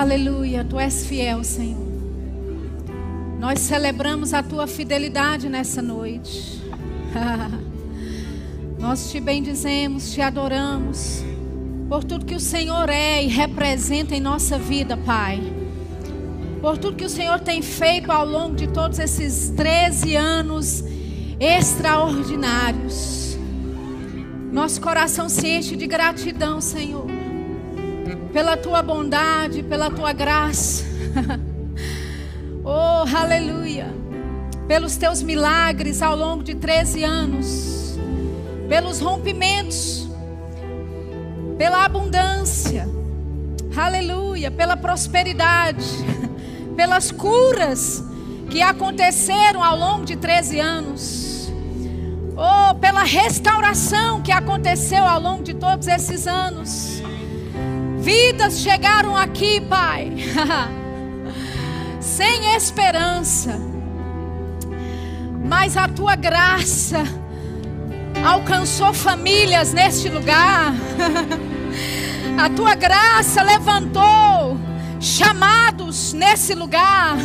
[0.00, 1.88] aleluia, tu és fiel, Senhor.
[3.38, 6.62] Nós celebramos a tua fidelidade nessa noite.
[8.78, 11.24] Nós te bendizemos, te adoramos
[11.88, 15.40] por tudo que o Senhor é e representa em nossa vida, Pai.
[16.60, 20.84] Por tudo que o Senhor tem feito ao longo de todos esses 13 anos
[21.40, 23.36] extraordinários.
[24.52, 27.06] Nosso coração se enche de gratidão, Senhor,
[28.38, 30.84] pela tua bondade, pela tua graça.
[32.62, 33.92] oh, aleluia.
[34.68, 37.98] Pelos teus milagres ao longo de 13 anos,
[38.68, 40.08] pelos rompimentos
[41.58, 42.88] pela abundância,
[43.76, 45.84] aleluia, pela prosperidade,
[46.76, 48.04] pelas curas
[48.48, 51.52] que aconteceram ao longo de 13 anos,
[52.36, 57.02] oh, pela restauração que aconteceu ao longo de todos esses anos.
[58.08, 60.10] Vidas chegaram aqui, Pai,
[62.00, 63.60] sem esperança,
[65.44, 67.02] mas a tua graça
[68.24, 70.72] alcançou famílias neste lugar.
[72.42, 74.56] A tua graça levantou
[74.98, 77.18] chamados nesse lugar.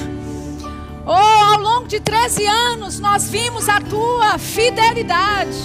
[1.06, 5.58] Oh, ao longo de 13 anos nós vimos a tua fidelidade.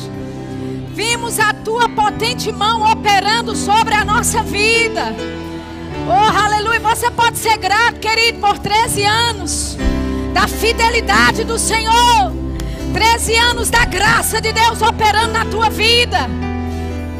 [0.98, 5.14] Vimos a tua potente mão operando sobre a nossa vida.
[6.08, 6.80] Oh, aleluia.
[6.80, 9.78] Você pode ser grato, querido, por 13 anos
[10.34, 12.32] da fidelidade do Senhor.
[12.92, 16.28] 13 anos da graça de Deus operando na tua vida.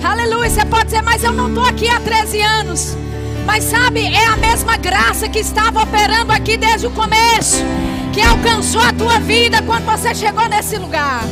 [0.02, 0.50] Aleluia.
[0.50, 2.96] Você pode dizer, mas eu não estou aqui há 13 anos.
[3.46, 7.62] Mas sabe, é a mesma graça que estava operando aqui desde o começo.
[8.12, 11.22] Que alcançou a tua vida quando você chegou nesse lugar.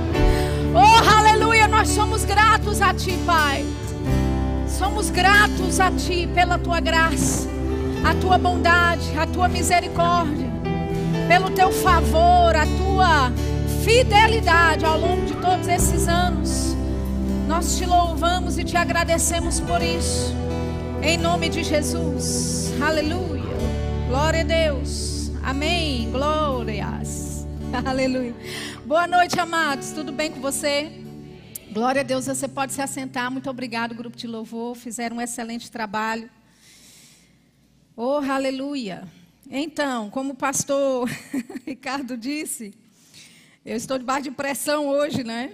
[0.74, 1.45] oh, aleluia.
[1.76, 3.62] Nós somos gratos a Ti, Pai.
[4.66, 7.46] Somos gratos a Ti pela Tua graça,
[8.02, 10.46] a Tua bondade, a Tua misericórdia,
[11.28, 13.30] pelo Teu favor, a Tua
[13.84, 16.74] fidelidade ao longo de todos esses anos.
[17.46, 20.34] Nós te louvamos e te agradecemos por isso.
[21.02, 22.72] Em nome de Jesus.
[22.80, 23.54] Aleluia.
[24.08, 25.30] Glória a Deus.
[25.44, 26.10] Amém.
[26.10, 27.46] Glórias.
[27.84, 28.34] Aleluia.
[28.86, 29.90] Boa noite, amados.
[29.90, 31.04] Tudo bem com você?
[31.76, 32.24] Glória a Deus.
[32.24, 33.30] Você pode se assentar.
[33.30, 34.74] Muito obrigado, grupo de louvor.
[34.74, 36.30] Fizeram um excelente trabalho.
[37.94, 39.06] Oh, aleluia.
[39.50, 41.06] Então, como o pastor
[41.66, 42.72] Ricardo disse,
[43.62, 45.52] eu estou debaixo de pressão hoje, né?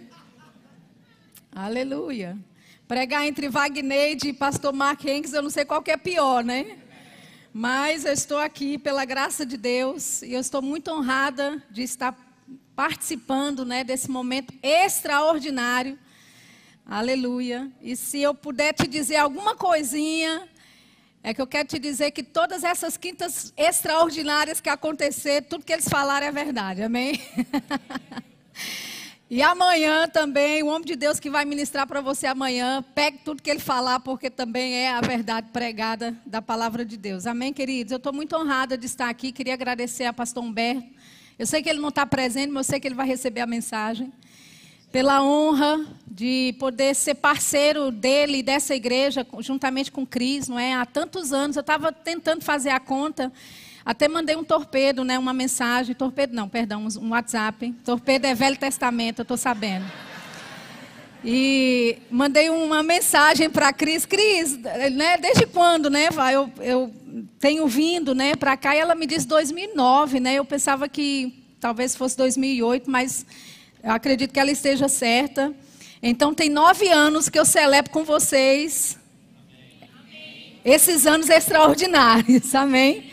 [1.50, 2.38] Aleluia.
[2.86, 6.78] Pregar entre Wagner e pastor Mark Henks, eu não sei qual que é pior, né?
[7.52, 12.16] Mas eu estou aqui pela graça de Deus e eu estou muito honrada de estar
[12.76, 15.98] participando, né, desse momento extraordinário.
[16.86, 17.70] Aleluia.
[17.80, 20.48] E se eu puder te dizer alguma coisinha,
[21.22, 25.72] é que eu quero te dizer que todas essas quintas extraordinárias que aconteceram, tudo que
[25.72, 26.82] eles falaram é verdade.
[26.82, 27.20] Amém?
[29.34, 33.42] E amanhã também, o homem de Deus que vai ministrar para você amanhã, pegue tudo
[33.42, 37.26] que ele falar, porque também é a verdade pregada da palavra de Deus.
[37.26, 37.92] Amém, queridos?
[37.92, 39.32] Eu estou muito honrada de estar aqui.
[39.32, 40.86] Queria agradecer a pastor Humberto.
[41.38, 43.46] Eu sei que ele não está presente, mas eu sei que ele vai receber a
[43.46, 44.12] mensagem.
[44.92, 50.74] Pela honra de poder ser parceiro dele e dessa igreja, juntamente com Cris, não é?
[50.74, 53.32] Há tantos anos, eu estava tentando fazer a conta.
[53.84, 55.94] Até mandei um torpedo, né, uma mensagem.
[55.94, 57.72] Torpedo não, perdão, um WhatsApp.
[57.84, 59.86] Torpedo é Velho Testamento, eu estou sabendo.
[61.24, 64.04] E mandei uma mensagem para Cris.
[64.04, 66.92] Cris, né, desde quando, né, eu, eu
[67.40, 68.76] tenho vindo, né, para cá?
[68.76, 70.34] E ela me disse 2009, né?
[70.34, 73.24] Eu pensava que talvez fosse 2008, mas
[73.82, 75.52] eu acredito que ela esteja certa.
[76.02, 78.98] Então tem nove anos que eu celebro com vocês
[80.64, 83.10] esses anos extraordinários, amém?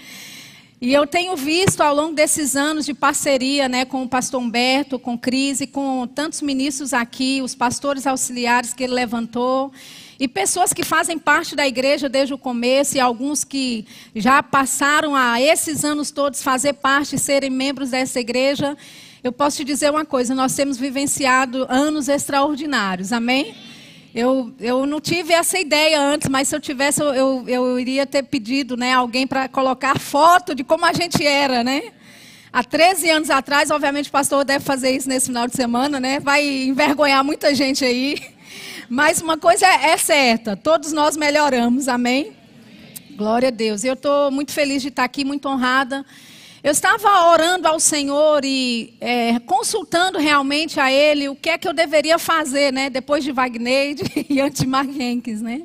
[0.81, 4.97] E eu tenho visto ao longo desses anos de parceria né, com o pastor Humberto,
[4.97, 9.73] com Cris e com tantos ministros aqui, os pastores auxiliares que ele levantou,
[10.17, 13.85] e pessoas que fazem parte da igreja desde o começo, e alguns que
[14.15, 18.77] já passaram a esses anos todos fazer parte, serem membros dessa igreja.
[19.21, 23.53] Eu posso te dizer uma coisa: nós temos vivenciado anos extraordinários, amém?
[24.15, 28.07] Eu, eu não tive essa ideia antes, mas se eu tivesse, eu, eu, eu iria
[28.07, 31.91] ter pedido né, alguém para colocar foto de como a gente era, né?
[32.51, 36.19] Há 13 anos atrás, obviamente o pastor deve fazer isso nesse final de semana, né?
[36.19, 38.17] Vai envergonhar muita gente aí.
[38.89, 42.31] Mas uma coisa é, é certa, todos nós melhoramos, amém?
[43.15, 43.83] Glória a Deus.
[43.83, 46.05] Eu estou muito feliz de estar aqui, muito honrada.
[46.61, 51.65] Eu estava orando ao Senhor e é, consultando realmente a Ele o que é que
[51.65, 52.89] eu deveria fazer, né?
[52.89, 53.95] Depois de Wagner
[54.29, 55.61] e antes de Mark Henkes, né?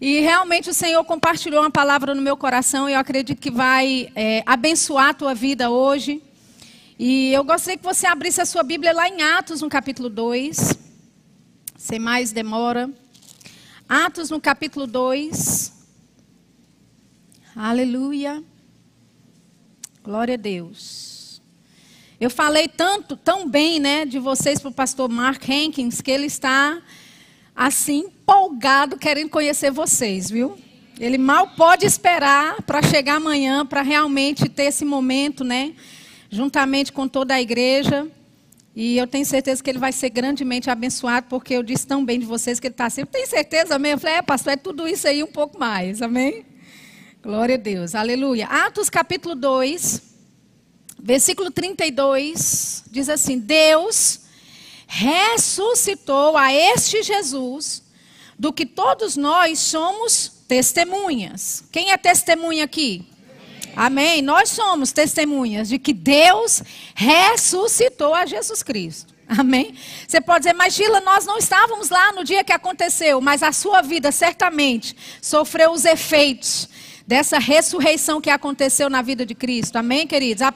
[0.00, 4.10] E realmente o Senhor compartilhou uma palavra no meu coração e eu acredito que vai
[4.16, 6.20] é, abençoar a tua vida hoje.
[6.98, 10.76] E eu gostaria que você abrisse a sua Bíblia lá em Atos, no capítulo 2.
[11.76, 12.90] Sem mais demora.
[13.88, 15.72] Atos, no capítulo 2.
[17.54, 18.42] Aleluia.
[20.08, 21.38] Glória a Deus.
[22.18, 26.24] Eu falei tanto, tão bem, né, de vocês para o pastor Mark Hankins, que ele
[26.24, 26.80] está
[27.54, 30.58] assim empolgado querendo conhecer vocês, viu?
[30.98, 35.74] Ele mal pode esperar para chegar amanhã, para realmente ter esse momento, né?
[36.30, 38.08] Juntamente com toda a igreja.
[38.74, 42.18] E eu tenho certeza que ele vai ser grandemente abençoado, porque eu disse tão bem
[42.18, 43.04] de vocês que ele está assim.
[43.04, 43.92] Tem certeza, amém?
[43.92, 46.46] Eu falei, é, pastor, é tudo isso aí um pouco mais, amém?
[47.28, 48.46] Glória a Deus, aleluia.
[48.46, 50.00] Atos capítulo 2,
[50.98, 54.20] versículo 32, diz assim: Deus
[54.86, 57.82] ressuscitou a este Jesus,
[58.38, 61.64] do que todos nós somos testemunhas.
[61.70, 63.06] Quem é testemunha aqui?
[63.76, 64.22] Amém.
[64.22, 66.62] Nós somos testemunhas de que Deus
[66.94, 69.12] ressuscitou a Jesus Cristo.
[69.28, 69.74] Amém?
[70.08, 73.52] Você pode dizer, mas Gila, nós não estávamos lá no dia que aconteceu, mas a
[73.52, 76.70] sua vida certamente sofreu os efeitos
[77.08, 79.76] dessa ressurreição que aconteceu na vida de Cristo.
[79.76, 80.42] Amém, queridos?
[80.42, 80.52] A,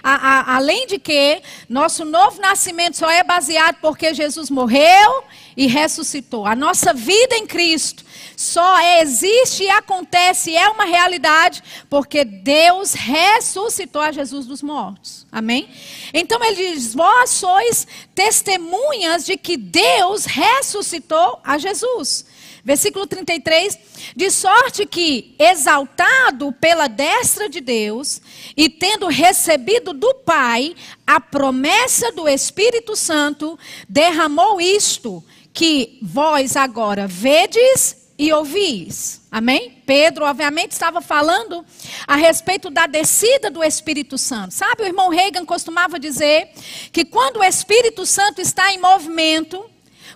[0.00, 5.24] a, a, além de que nosso novo nascimento só é baseado porque Jesus morreu
[5.56, 6.46] e ressuscitou.
[6.46, 8.04] A nossa vida em Cristo
[8.36, 15.26] só existe e acontece, é uma realidade, porque Deus ressuscitou a Jesus dos mortos.
[15.32, 15.68] Amém?
[16.14, 22.24] Então ele diz: Vós sois testemunhas de que Deus ressuscitou a Jesus.
[22.68, 23.78] Versículo 33:
[24.14, 28.20] De sorte que, exaltado pela destra de Deus,
[28.54, 30.76] e tendo recebido do Pai
[31.06, 39.22] a promessa do Espírito Santo, derramou isto, que vós agora vedes e ouvis.
[39.32, 39.82] Amém?
[39.86, 41.64] Pedro, obviamente, estava falando
[42.06, 44.52] a respeito da descida do Espírito Santo.
[44.52, 46.50] Sabe, o irmão Reagan costumava dizer
[46.92, 49.64] que quando o Espírito Santo está em movimento,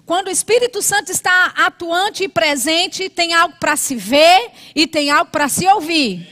[0.04, 5.10] quando o Espírito Santo está atuante e presente, tem algo para se ver e tem
[5.10, 6.28] algo para se ouvir.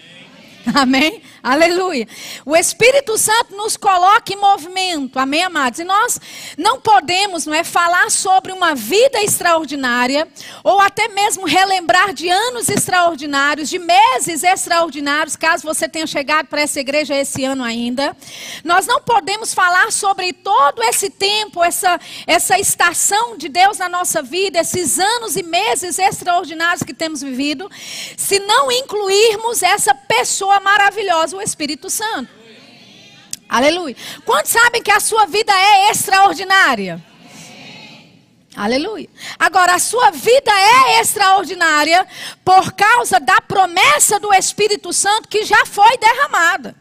[0.75, 1.23] Amém?
[1.43, 2.07] Aleluia.
[2.45, 5.19] O Espírito Santo nos coloca em movimento.
[5.19, 5.81] Amém, amados?
[5.81, 6.21] E nós
[6.59, 10.29] não podemos, não é, falar sobre uma vida extraordinária
[10.63, 16.61] ou até mesmo relembrar de anos extraordinários, de meses extraordinários, caso você tenha chegado para
[16.61, 18.15] essa igreja esse ano ainda.
[18.63, 24.23] Nós não podemos falar sobre todo esse tempo, essa essa estação de Deus na nossa
[24.23, 27.71] vida, esses anos e meses extraordinários que temos vivido,
[28.17, 32.31] se não incluirmos essa pessoa maravilhosa o Espírito Santo.
[33.49, 33.97] Aleluia.
[34.25, 37.05] Quantos sabem que a sua vida é extraordinária?
[38.57, 39.09] Aleluia.
[39.39, 42.07] Agora, a sua vida é extraordinária
[42.45, 46.80] por causa da promessa do Espírito Santo que já foi derramada.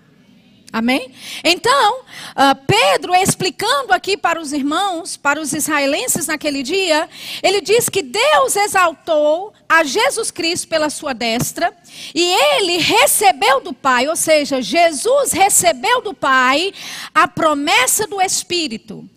[0.72, 1.12] Amém?
[1.44, 7.10] Então, uh, Pedro explicando aqui para os irmãos, para os israelenses naquele dia,
[7.42, 11.74] ele diz que Deus exaltou a Jesus Cristo pela sua destra
[12.14, 16.72] e ele recebeu do Pai, ou seja, Jesus recebeu do Pai
[17.16, 19.10] a promessa do Espírito,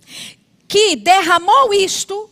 [0.66, 2.31] que derramou isto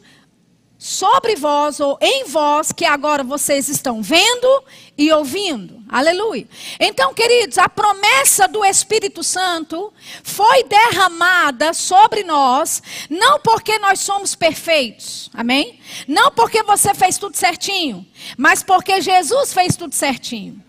[0.81, 4.65] sobre vós ou em vós que agora vocês estão vendo
[4.97, 5.83] e ouvindo.
[5.87, 6.49] Aleluia.
[6.81, 14.35] Então, queridos, a promessa do Espírito Santo foi derramada sobre nós, não porque nós somos
[14.35, 15.79] perfeitos, amém?
[16.09, 18.07] Não porque você fez tudo certinho,
[18.39, 20.65] mas porque Jesus fez tudo certinho.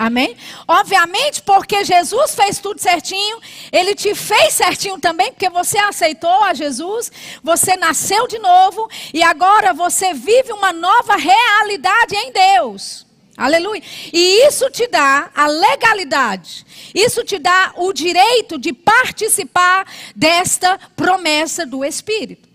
[0.00, 0.34] Amém?
[0.66, 3.38] Obviamente, porque Jesus fez tudo certinho,
[3.70, 9.22] ele te fez certinho também, porque você aceitou a Jesus, você nasceu de novo e
[9.22, 13.04] agora você vive uma nova realidade em Deus.
[13.36, 13.82] Aleluia.
[14.10, 16.64] E isso te dá a legalidade.
[16.94, 22.48] Isso te dá o direito de participar desta promessa do Espírito.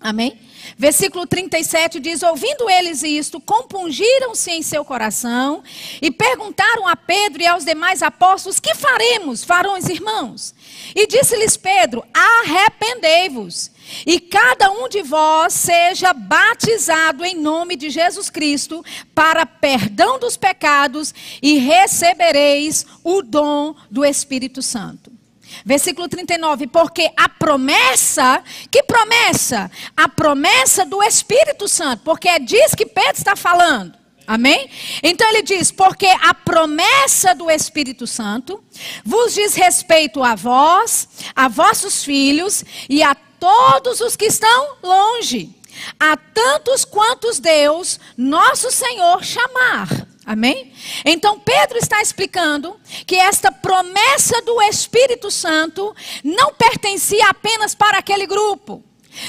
[0.00, 0.38] Amém?
[0.76, 5.62] Versículo 37 diz: Ouvindo eles isto, compungiram-se em seu coração
[6.00, 10.54] e perguntaram a Pedro e aos demais apóstolos: Que faremos, varões irmãos?
[10.94, 13.70] E disse-lhes Pedro: Arrependei-vos,
[14.06, 18.84] e cada um de vós seja batizado em nome de Jesus Cristo
[19.14, 25.17] para perdão dos pecados, e recebereis o dom do Espírito Santo.
[25.64, 29.70] Versículo 39, porque a promessa, que promessa?
[29.96, 33.98] A promessa do Espírito Santo, porque é disso que Pedro está falando.
[34.26, 34.68] Amém?
[35.02, 38.62] Então ele diz: porque a promessa do Espírito Santo
[39.02, 45.56] vos diz respeito a vós, a vossos filhos e a todos os que estão longe,
[45.98, 49.88] a tantos quantos Deus, nosso Senhor, chamar.
[50.28, 50.70] Amém?
[51.06, 58.26] Então Pedro está explicando que esta promessa do Espírito Santo não pertencia apenas para aquele
[58.26, 58.84] grupo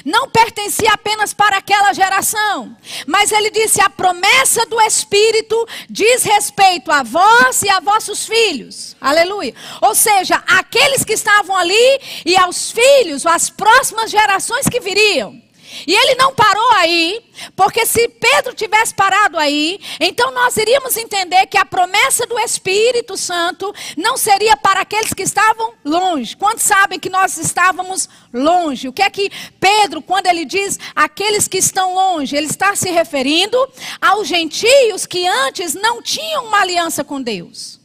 [0.06, 2.78] não pertencia apenas para aquela geração,
[3.08, 8.96] mas ele disse: a promessa do Espírito diz respeito a vós e a vossos filhos.
[9.02, 9.56] Aleluia.
[9.82, 15.49] Ou seja, aqueles que estavam ali e aos filhos, as próximas gerações que viriam.
[15.86, 17.22] E ele não parou aí,
[17.56, 23.16] porque se Pedro tivesse parado aí, então nós iríamos entender que a promessa do Espírito
[23.18, 26.36] Santo não seria para aqueles que estavam longe.
[26.36, 28.88] Quantos sabem que nós estávamos longe?
[28.88, 32.90] O que é que Pedro, quando ele diz aqueles que estão longe, ele está se
[32.90, 33.58] referindo
[34.02, 37.79] aos gentios que antes não tinham uma aliança com Deus.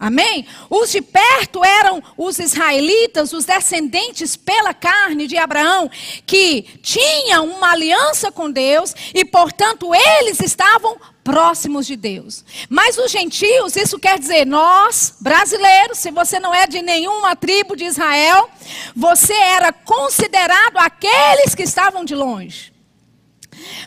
[0.00, 0.46] Amém?
[0.70, 5.90] Os de perto eram os israelitas, os descendentes pela carne de Abraão,
[6.24, 12.44] que tinham uma aliança com Deus e, portanto, eles estavam próximos de Deus.
[12.68, 17.74] Mas os gentios, isso quer dizer, nós, brasileiros, se você não é de nenhuma tribo
[17.74, 18.48] de Israel,
[18.94, 22.77] você era considerado aqueles que estavam de longe.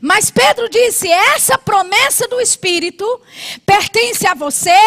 [0.02, 3.22] Mas Pedro disse: essa promessa do Espírito
[3.66, 4.80] pertence a você,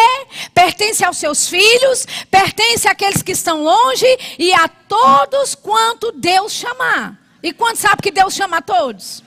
[0.53, 4.07] pertence aos seus filhos, pertence àqueles que estão longe
[4.39, 7.19] e a todos quanto Deus chamar.
[7.41, 9.23] E quanto sabe que Deus chama a todos?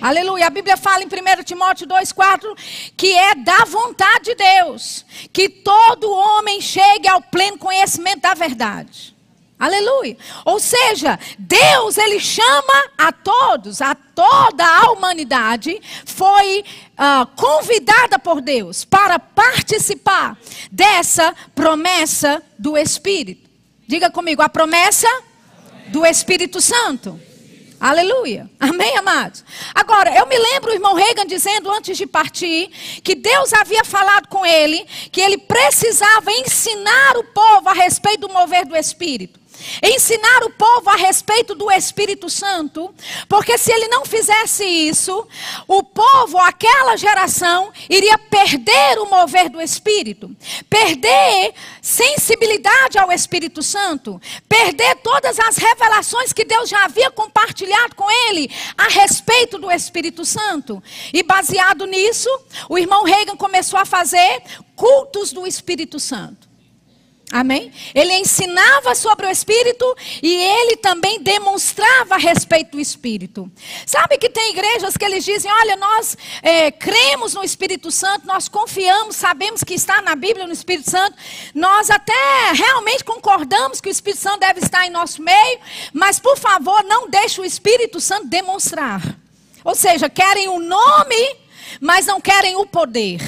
[0.00, 0.46] Aleluia.
[0.46, 6.12] A Bíblia fala em 1 Timóteo 2,4 que é da vontade de Deus que todo
[6.12, 9.15] homem chegue ao pleno conhecimento da verdade.
[9.58, 10.18] Aleluia.
[10.44, 18.42] Ou seja, Deus ele chama a todos, a toda a humanidade foi uh, convidada por
[18.42, 20.36] Deus para participar
[20.70, 23.48] dessa promessa do Espírito.
[23.88, 25.08] Diga comigo, a promessa
[25.88, 27.18] do Espírito Santo.
[27.80, 28.50] Aleluia.
[28.60, 29.42] Amém, amados?
[29.74, 32.68] Agora, eu me lembro o irmão Reagan dizendo antes de partir
[33.02, 38.32] que Deus havia falado com ele que ele precisava ensinar o povo a respeito do
[38.32, 39.45] mover do Espírito
[39.82, 42.94] ensinar o povo a respeito do Espírito Santo,
[43.28, 45.26] porque se ele não fizesse isso,
[45.66, 50.30] o povo, aquela geração, iria perder o mover do Espírito,
[50.68, 58.10] perder sensibilidade ao Espírito Santo, perder todas as revelações que Deus já havia compartilhado com
[58.28, 60.82] ele a respeito do Espírito Santo.
[61.12, 62.28] E baseado nisso,
[62.68, 64.42] o irmão Reagan começou a fazer
[64.74, 66.45] cultos do Espírito Santo.
[67.32, 67.72] Amém?
[67.92, 73.50] Ele ensinava sobre o Espírito e ele também demonstrava a respeito do Espírito.
[73.84, 78.48] Sabe que tem igrejas que eles dizem: olha, nós é, cremos no Espírito Santo, nós
[78.48, 81.16] confiamos, sabemos que está na Bíblia no Espírito Santo,
[81.52, 82.12] nós até
[82.54, 85.58] realmente concordamos que o Espírito Santo deve estar em nosso meio,
[85.92, 89.02] mas por favor, não deixe o Espírito Santo demonstrar.
[89.64, 91.36] Ou seja, querem o nome,
[91.80, 93.20] mas não querem o poder.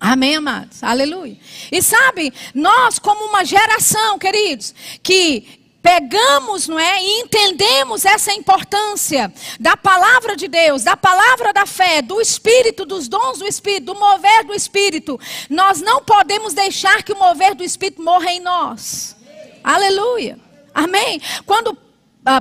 [0.00, 0.82] Amém, amados?
[0.82, 1.36] Aleluia.
[1.70, 9.32] E sabe, nós, como uma geração, queridos, que pegamos, não é, e entendemos essa importância
[9.58, 13.94] da palavra de Deus, da palavra da fé, do Espírito, dos dons do Espírito, do
[13.94, 19.16] mover do Espírito, nós não podemos deixar que o mover do Espírito morra em nós.
[19.62, 20.38] Aleluia.
[20.74, 21.20] Amém?
[21.44, 21.76] Quando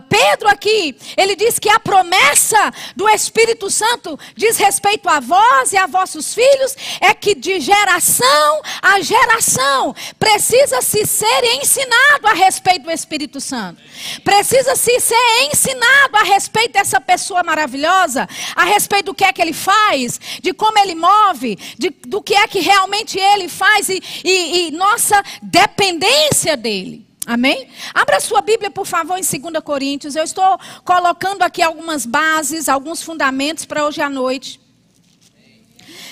[0.09, 5.77] Pedro aqui, ele diz que a promessa do Espírito Santo diz respeito a vós e
[5.77, 12.83] a vossos filhos, é que de geração a geração precisa se ser ensinado a respeito
[12.83, 13.81] do Espírito Santo.
[14.21, 19.41] Precisa se ser ensinado a respeito dessa pessoa maravilhosa, a respeito do que é que
[19.41, 24.03] ele faz, de como ele move, de, do que é que realmente ele faz e,
[24.25, 27.08] e, e nossa dependência dele.
[27.29, 27.69] Amém?
[27.93, 30.15] Abra sua Bíblia, por favor, em 2 Coríntios.
[30.15, 34.59] Eu estou colocando aqui algumas bases, alguns fundamentos para hoje à noite.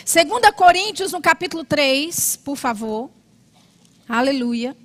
[0.05, 3.09] 2 Coríntios, no capítulo 3, por favor.
[4.07, 4.77] Aleluia.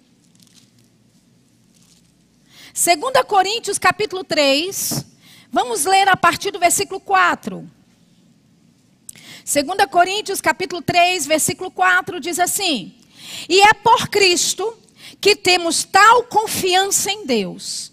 [2.73, 5.05] 2 Coríntios, capítulo 3.
[5.51, 7.71] Vamos ler a partir do versículo 4.
[9.45, 12.95] 2 Coríntios, capítulo 3, versículo 4, diz assim:
[13.51, 14.79] E é por Cristo
[15.23, 17.93] que temos tal confiança em Deus.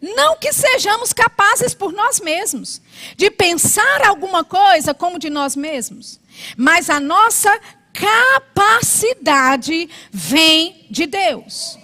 [0.00, 2.80] Não que sejamos capazes por nós mesmos
[3.18, 6.18] de pensar alguma coisa como de nós mesmos,
[6.56, 7.60] mas a nossa
[7.92, 11.78] capacidade vem de Deus.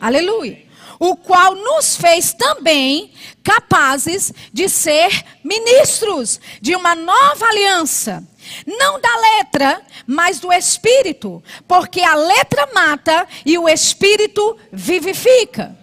[0.00, 0.69] Aleluia.
[1.00, 8.22] O qual nos fez também capazes de ser ministros de uma nova aliança
[8.66, 11.42] não da letra, mas do espírito.
[11.66, 15.76] Porque a letra mata e o espírito vivifica.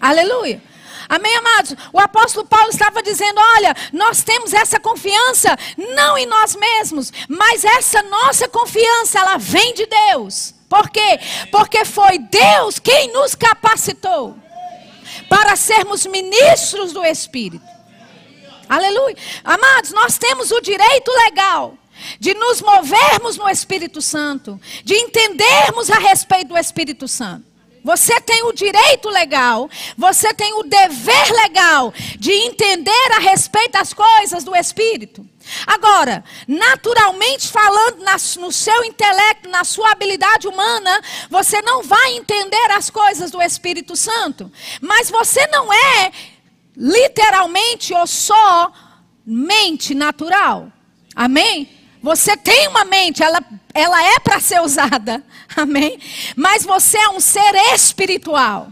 [0.00, 0.62] Aleluia.
[1.08, 1.74] Amém, amados?
[1.92, 5.56] O apóstolo Paulo estava dizendo: olha, nós temos essa confiança
[5.94, 10.54] não em nós mesmos, mas essa nossa confiança, ela vem de Deus.
[10.68, 11.20] Por quê?
[11.52, 14.43] Porque foi Deus quem nos capacitou
[15.28, 17.64] para sermos ministros do Espírito.
[18.68, 19.16] Aleluia.
[19.42, 21.76] Amados, nós temos o direito legal
[22.18, 27.54] de nos movermos no Espírito Santo, de entendermos a respeito do Espírito Santo.
[27.84, 33.92] Você tem o direito legal, você tem o dever legal de entender a respeito das
[33.92, 35.28] coisas do Espírito.
[35.66, 38.04] Agora, naturalmente falando
[38.40, 43.96] no seu intelecto, na sua habilidade humana, você não vai entender as coisas do Espírito
[43.96, 44.50] Santo.
[44.80, 46.12] Mas você não é
[46.76, 48.72] literalmente ou só
[49.24, 50.72] mente natural.
[51.14, 51.68] Amém?
[52.02, 55.24] Você tem uma mente, ela, ela é para ser usada.
[55.56, 55.98] Amém?
[56.36, 58.68] Mas você é um ser espiritual.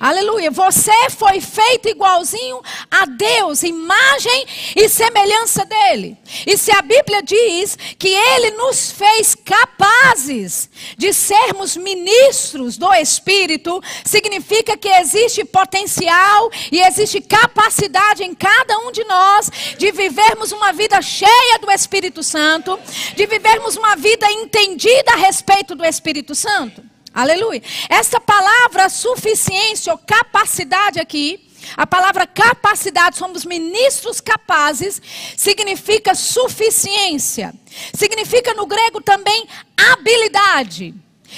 [0.00, 0.50] Aleluia.
[0.50, 6.16] Você foi feito igualzinho a Deus, imagem e semelhança dele.
[6.46, 13.82] E se a Bíblia diz que ele nos fez capazes de sermos ministros do Espírito,
[14.04, 20.72] significa que existe potencial e existe capacidade em cada um de nós de vivermos uma
[20.72, 22.78] vida cheia do Espírito Santo,
[23.16, 26.97] de vivermos uma vida entendida a respeito do Espírito Santo.
[27.18, 27.60] Aleluia.
[27.88, 35.02] Essa palavra suficiência ou capacidade aqui, a palavra capacidade, somos ministros capazes,
[35.36, 37.52] significa suficiência.
[37.92, 40.94] Significa no grego também habilidade.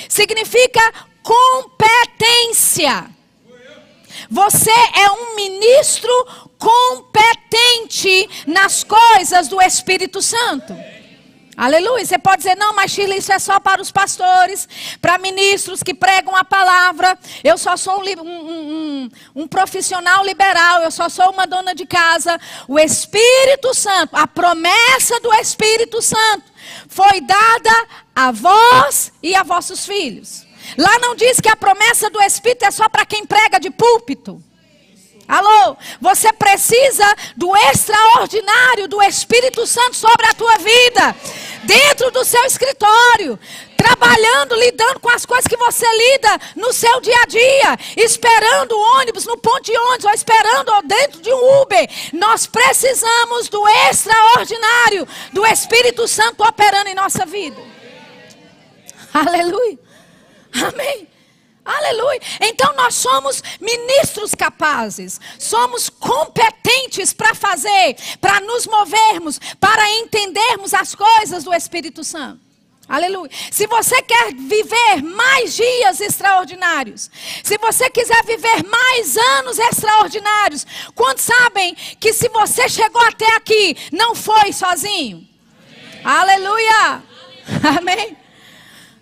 [0.06, 0.82] Significa
[1.22, 3.08] competência.
[4.30, 6.12] Você é um ministro
[6.58, 10.76] competente nas coisas do Espírito Santo.
[11.61, 12.07] Aleluia.
[12.07, 14.67] Você pode dizer, não, mas Shirley, isso é só para os pastores,
[14.99, 17.19] para ministros que pregam a palavra.
[17.45, 19.11] Eu só sou um, um, um,
[19.43, 22.40] um, profissional liberal, eu só sou uma dona de casa.
[22.67, 26.45] O Espírito Santo, a promessa do Espírito Santo,
[26.89, 30.47] foi dada a vós e a vossos filhos.
[30.78, 34.43] Lá não diz que a promessa do Espírito é só para quem prega de púlpito.
[35.30, 41.14] Alô, você precisa do extraordinário do Espírito Santo sobre a tua vida,
[41.62, 43.38] dentro do seu escritório,
[43.76, 48.99] trabalhando, lidando com as coisas que você lida no seu dia a dia, esperando o
[48.99, 51.88] ônibus no ponto de ônibus, ou esperando dentro de um Uber.
[52.12, 57.62] Nós precisamos do extraordinário do Espírito Santo operando em nossa vida.
[59.14, 59.78] Aleluia.
[60.52, 61.09] Amém.
[61.64, 62.20] Aleluia.
[62.40, 70.94] Então nós somos ministros capazes, somos competentes para fazer, para nos movermos, para entendermos as
[70.94, 72.50] coisas do Espírito Santo.
[72.88, 73.30] Aleluia.
[73.52, 77.08] Se você quer viver mais dias extraordinários,
[77.44, 83.76] se você quiser viver mais anos extraordinários, quantos sabem que se você chegou até aqui,
[83.92, 85.25] não foi sozinho?
[86.02, 86.34] Amém.
[86.34, 87.02] Aleluia.
[87.78, 88.20] Amém.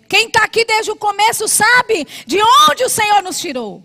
[0.09, 3.83] Quem está aqui desde o começo sabe de onde o Senhor nos tirou.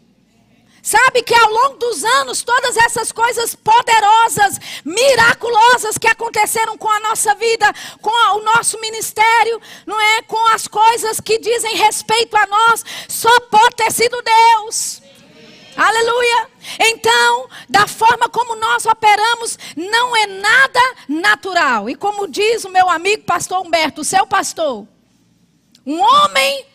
[0.82, 7.00] Sabe que ao longo dos anos, todas essas coisas poderosas, miraculosas que aconteceram com a
[7.00, 10.22] nossa vida, com o nosso ministério, não é?
[10.22, 15.02] Com as coisas que dizem respeito a nós, só pode ter sido Deus.
[15.76, 16.48] Aleluia.
[16.78, 21.88] Então, da forma como nós operamos, não é nada natural.
[21.88, 24.87] E como diz o meu amigo pastor Humberto, o seu pastor,
[25.87, 26.66] um homem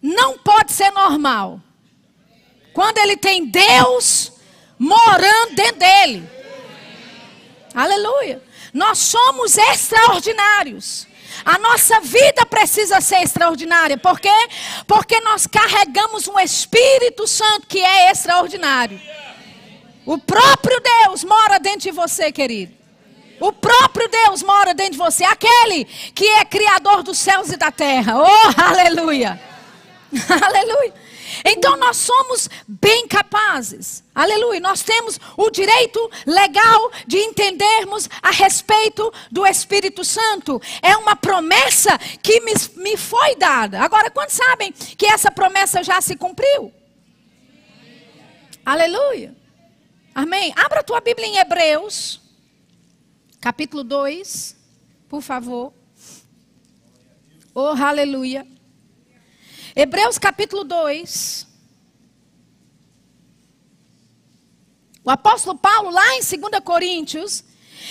[0.00, 1.60] não pode ser normal.
[2.72, 4.32] Quando ele tem Deus
[4.78, 6.30] morando dentro dele.
[7.74, 8.42] Aleluia.
[8.72, 11.06] Nós somos extraordinários.
[11.44, 13.98] A nossa vida precisa ser extraordinária.
[13.98, 14.48] Por quê?
[14.86, 19.00] Porque nós carregamos um Espírito Santo que é extraordinário.
[20.06, 22.77] O próprio Deus mora dentro de você, querido.
[23.40, 27.70] O próprio Deus mora dentro de você, aquele que é criador dos céus e da
[27.70, 28.14] terra.
[28.16, 29.40] Oh, aleluia!
[30.44, 30.94] aleluia!
[31.44, 34.02] Então nós somos bem capazes.
[34.14, 34.60] Aleluia.
[34.60, 40.60] Nós temos o direito legal de entendermos a respeito do Espírito Santo.
[40.82, 43.80] É uma promessa que me, me foi dada.
[43.80, 46.72] Agora, quantos sabem que essa promessa já se cumpriu?
[48.64, 49.36] Aleluia.
[50.14, 50.52] Amém.
[50.56, 52.27] Abra a tua Bíblia em Hebreus
[53.40, 54.56] capítulo 2,
[55.08, 55.72] por favor.
[57.54, 58.46] Oh, aleluia.
[59.74, 61.46] Hebreus capítulo 2.
[65.04, 67.44] O apóstolo Paulo, lá em 2 Coríntios,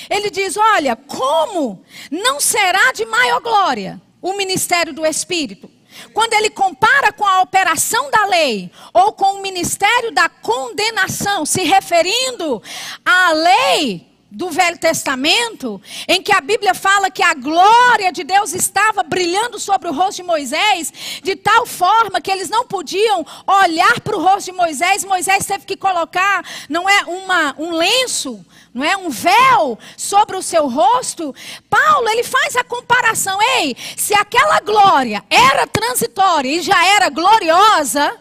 [0.09, 5.77] ele diz: Olha, como não será de maior glória o ministério do Espírito?
[6.13, 11.63] quando ele compara com a operação da lei ou com o ministério da condenação, se
[11.63, 12.61] referindo
[13.03, 18.53] à lei do Velho Testamento, em que a Bíblia fala que a glória de Deus
[18.53, 20.91] estava brilhando sobre o rosto de Moisés,
[21.23, 25.05] de tal forma que eles não podiam olhar para o rosto de Moisés.
[25.05, 30.41] Moisés teve que colocar, não é uma, um lenço, não é um véu sobre o
[30.41, 31.33] seu rosto.
[31.69, 33.39] Paulo, ele faz a comparação.
[33.41, 38.17] Ei, se aquela glória era transitória e já era gloriosa,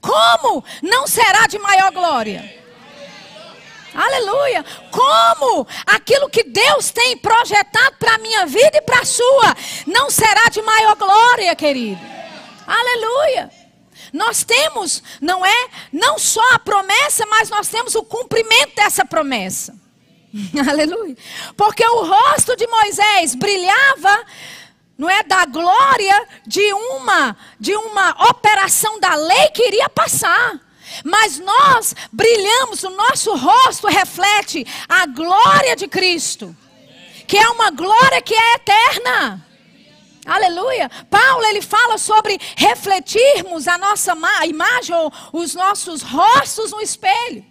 [0.00, 2.63] como não será de maior glória?
[3.94, 4.64] Aleluia.
[4.90, 9.54] Como aquilo que Deus tem projetado para a minha vida e para a sua
[9.86, 12.00] não será de maior glória, querido.
[12.66, 13.50] Aleluia.
[14.12, 19.74] Nós temos, não é, não só a promessa, mas nós temos o cumprimento dessa promessa.
[20.68, 21.16] Aleluia.
[21.56, 24.24] Porque o rosto de Moisés brilhava
[24.96, 30.60] não é da glória de uma de uma operação da lei que iria passar.
[31.04, 36.56] Mas nós brilhamos, o nosso rosto reflete a glória de Cristo,
[37.26, 39.44] que é uma glória que é eterna.
[40.26, 40.90] Aleluia.
[41.10, 44.16] Paulo ele fala sobre refletirmos a nossa
[44.46, 47.44] imagem ou os nossos rostos no espelho.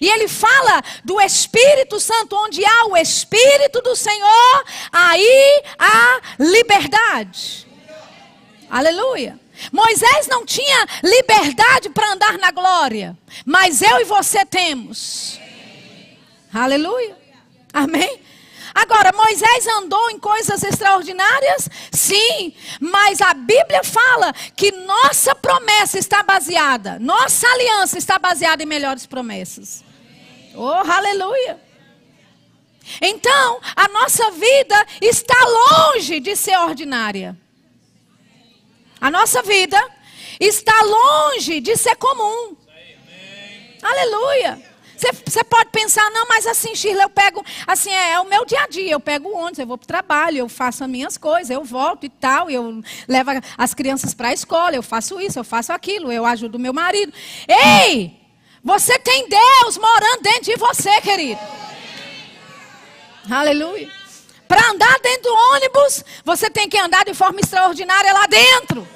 [0.00, 7.66] E ele fala do Espírito Santo, onde há o Espírito do Senhor, aí há liberdade.
[8.68, 9.38] Aleluia.
[9.72, 15.38] Moisés não tinha liberdade para andar na glória, mas eu e você temos.
[16.52, 17.16] Aleluia.
[17.72, 18.20] Amém.
[18.74, 21.68] Agora, Moisés andou em coisas extraordinárias?
[21.90, 28.66] Sim, mas a Bíblia fala que nossa promessa está baseada, nossa aliança está baseada em
[28.66, 29.82] melhores promessas.
[30.54, 31.58] Oh, aleluia.
[33.00, 37.36] Então, a nossa vida está longe de ser ordinária.
[39.06, 39.80] A nossa vida
[40.40, 42.56] está longe de ser comum.
[43.80, 44.60] Aleluia.
[45.24, 48.62] Você pode pensar, não, mas assim, Shirley, eu pego, assim, é, é, o meu dia
[48.62, 48.90] a dia.
[48.90, 51.62] Eu pego o ônibus, eu vou para o trabalho, eu faço as minhas coisas, eu
[51.62, 55.72] volto e tal, eu levo as crianças para a escola, eu faço isso, eu faço
[55.72, 57.12] aquilo, eu ajudo meu marido.
[57.46, 58.12] Ei!
[58.60, 61.40] Você tem Deus morando dentro de você, querido.
[63.30, 63.88] Aleluia.
[64.48, 68.95] Para andar dentro do ônibus, você tem que andar de forma extraordinária lá dentro.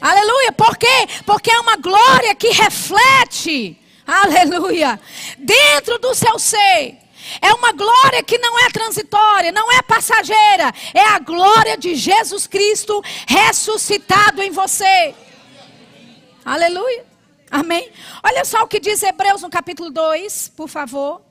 [0.00, 0.52] Aleluia.
[0.52, 1.08] Por quê?
[1.24, 3.78] Porque é uma glória que reflete.
[4.06, 5.00] Aleluia.
[5.38, 6.98] Dentro do seu ser.
[7.40, 10.72] É uma glória que não é transitória, não é passageira.
[10.94, 15.14] É a glória de Jesus Cristo ressuscitado em você.
[16.44, 17.04] Aleluia.
[17.50, 17.90] Amém.
[18.22, 21.22] Olha só o que diz Hebreus no capítulo 2, por favor.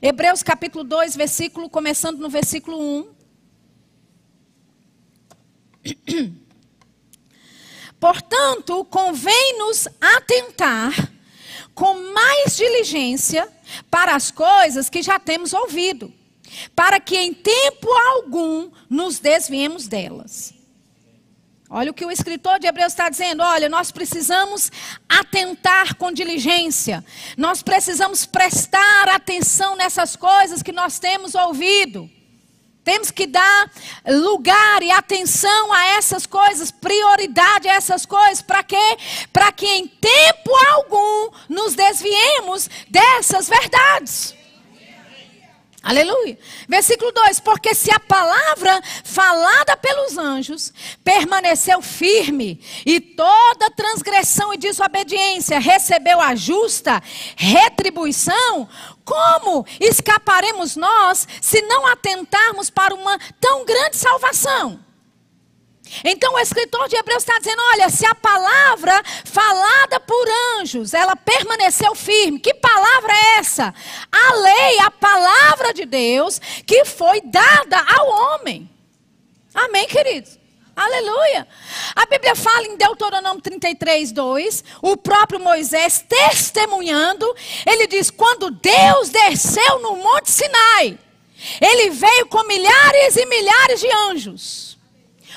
[0.00, 3.14] Hebreus capítulo 2, versículo, começando no versículo 1.
[8.04, 10.92] Portanto, convém-nos atentar
[11.74, 13.48] com mais diligência
[13.90, 16.12] para as coisas que já temos ouvido,
[16.76, 20.52] para que em tempo algum nos desviemos delas.
[21.70, 23.42] Olha o que o escritor de Hebreus está dizendo.
[23.42, 24.70] Olha, nós precisamos
[25.08, 27.02] atentar com diligência.
[27.38, 32.10] Nós precisamos prestar atenção nessas coisas que nós temos ouvido.
[32.84, 33.70] Temos que dar
[34.06, 38.98] lugar e atenção a essas coisas, prioridade a essas coisas, para quê?
[39.32, 44.34] Para que em tempo algum nos desviemos dessas verdades.
[45.84, 46.38] Aleluia.
[46.66, 50.72] Versículo 2: Porque se a palavra falada pelos anjos
[51.04, 57.02] permaneceu firme, e toda transgressão e desobediência recebeu a justa
[57.36, 58.66] retribuição,
[59.04, 64.82] como escaparemos nós se não atentarmos para uma tão grande salvação?
[66.02, 70.26] Então o escritor de Hebreus está dizendo: olha, se a palavra falada por
[70.58, 73.74] anjos, ela permaneceu firme, que palavra é essa?
[74.10, 78.70] A lei, a palavra de Deus que foi dada ao homem.
[79.54, 80.38] Amém, queridos?
[80.76, 81.46] Aleluia.
[81.94, 87.32] A Bíblia fala em Deuteronômio 33, 2, o próprio Moisés testemunhando,
[87.66, 90.98] ele diz: quando Deus desceu no Monte Sinai,
[91.60, 94.78] ele veio com milhares e milhares de anjos.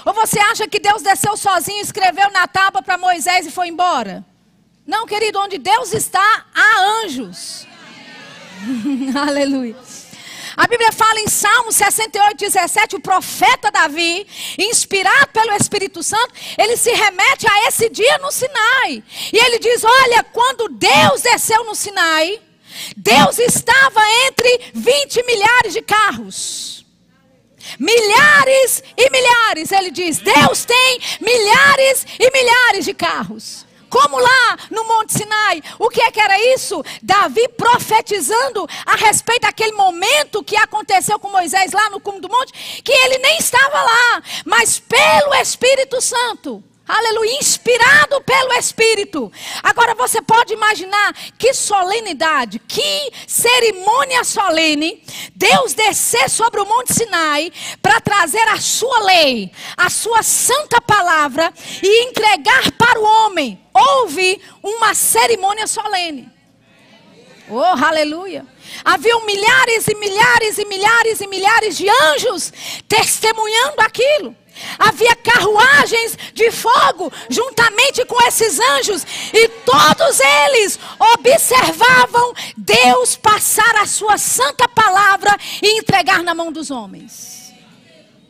[0.05, 4.25] Ou você acha que Deus desceu sozinho, escreveu na tábua para Moisés e foi embora?
[4.85, 7.67] Não, querido, onde Deus está, há anjos.
[9.15, 9.75] Aleluia.
[10.57, 14.25] A Bíblia fala em Salmo 68, 17, o profeta Davi,
[14.57, 19.03] inspirado pelo Espírito Santo, ele se remete a esse dia no Sinai.
[19.31, 22.41] E ele diz: Olha, quando Deus desceu no Sinai,
[22.95, 26.85] Deus estava entre 20 milhares de carros.
[27.77, 30.17] Milhares e milhares, ele diz.
[30.17, 33.66] Deus tem milhares e milhares de carros.
[33.89, 35.61] Como lá no Monte Sinai.
[35.79, 36.83] O que é que era isso?
[37.01, 42.81] Davi profetizando a respeito daquele momento que aconteceu com Moisés lá no cume do monte,
[42.83, 46.63] que ele nem estava lá, mas pelo Espírito Santo.
[46.87, 49.29] Aleluia, inspirado pelo Espírito.
[49.61, 55.03] Agora você pode imaginar que solenidade, que cerimônia solene,
[55.35, 61.53] Deus descer sobre o Monte Sinai para trazer a sua lei, a sua santa palavra
[61.83, 63.59] e entregar para o homem.
[63.73, 66.31] Houve uma cerimônia solene.
[67.49, 68.45] Oh, aleluia.
[68.83, 72.51] Haviam milhares e milhares e milhares e milhares de anjos
[72.87, 74.35] testemunhando aquilo.
[74.77, 83.85] Havia carruagens de fogo juntamente com esses anjos, e todos eles observavam Deus passar a
[83.85, 87.53] sua santa palavra e entregar na mão dos homens.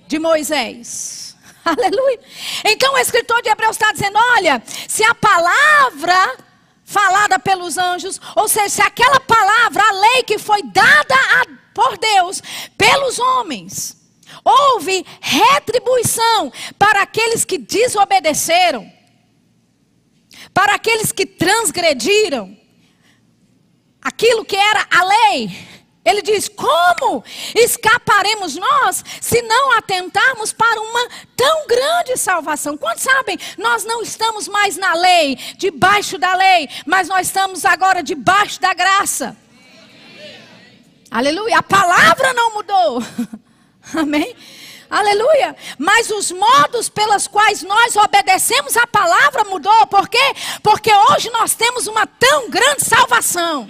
[0.08, 1.36] De Moisés.
[1.66, 2.20] Aleluia.
[2.66, 6.38] Então o escritor de Hebreus está dizendo: olha, se a palavra
[6.86, 11.98] falada pelos anjos, ou seja, se aquela palavra, a lei que foi dada a, por
[11.98, 12.42] Deus
[12.78, 13.96] pelos homens,
[14.43, 18.91] houve retribuição para aqueles que desobedeceram,
[20.54, 22.58] para aqueles que transgrediram
[24.02, 25.67] aquilo que era a lei.
[26.08, 27.21] Ele diz: Como
[27.54, 32.78] escaparemos nós se não atentarmos para uma tão grande salvação?
[32.78, 33.38] Quantos sabem?
[33.58, 38.73] Nós não estamos mais na lei, debaixo da lei, mas nós estamos agora debaixo da
[38.73, 39.36] graça.
[41.12, 41.58] Aleluia.
[41.58, 43.04] A palavra não mudou.
[43.95, 44.36] Amém?
[44.89, 45.56] Aleluia.
[45.78, 49.88] Mas os modos pelos quais nós obedecemos a palavra mudou.
[49.88, 50.34] Por quê?
[50.63, 53.69] Porque hoje nós temos uma tão grande salvação.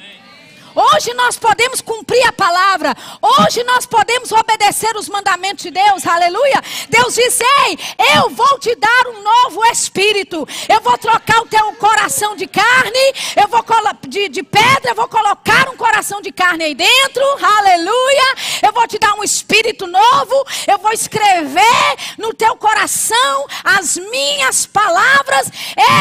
[0.78, 2.96] Hoje nós podemos cumprir a palavra.
[3.20, 6.06] Hoje nós podemos obedecer os mandamentos de Deus.
[6.06, 6.62] Aleluia.
[6.88, 7.80] Deus disse: Ei,
[8.16, 10.48] eu vou te dar um novo espírito.
[10.70, 13.14] Eu vou trocar o teu coração de carne.
[13.36, 13.66] Eu vou
[14.08, 14.92] de, de pedra.
[14.92, 17.24] Eu vou colocar um coração de carne aí dentro.
[17.42, 18.36] Aleluia.
[18.62, 20.46] Eu vou te dar um espírito novo.
[20.68, 25.52] Eu vou escrever no teu coração as minhas palavras.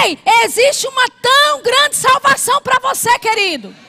[0.05, 3.86] Ei, existe uma tão grande salvação para você, querido.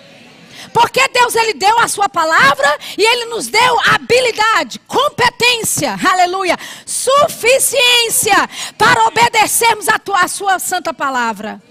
[0.73, 8.49] Porque Deus ele deu a sua palavra e ele nos deu habilidade, competência, aleluia, suficiência
[8.77, 11.61] para obedecermos a, tua, a sua santa palavra.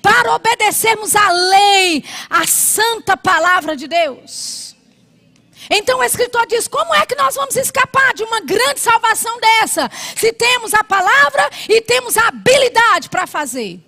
[0.00, 4.74] Para obedecermos a lei, a santa palavra de Deus.
[5.70, 9.90] Então o escritor diz: como é que nós vamos escapar de uma grande salvação dessa?
[10.16, 13.80] Se temos a palavra e temos a habilidade para fazer.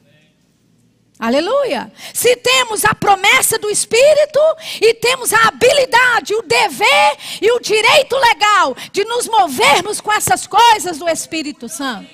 [1.18, 1.90] Aleluia.
[2.12, 4.38] Se temos a promessa do Espírito
[4.80, 10.46] e temos a habilidade, o dever e o direito legal de nos movermos com essas
[10.46, 12.08] coisas do Espírito Santo.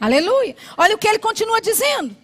[0.00, 0.54] Aleluia.
[0.76, 2.16] Olha o que ele continua dizendo.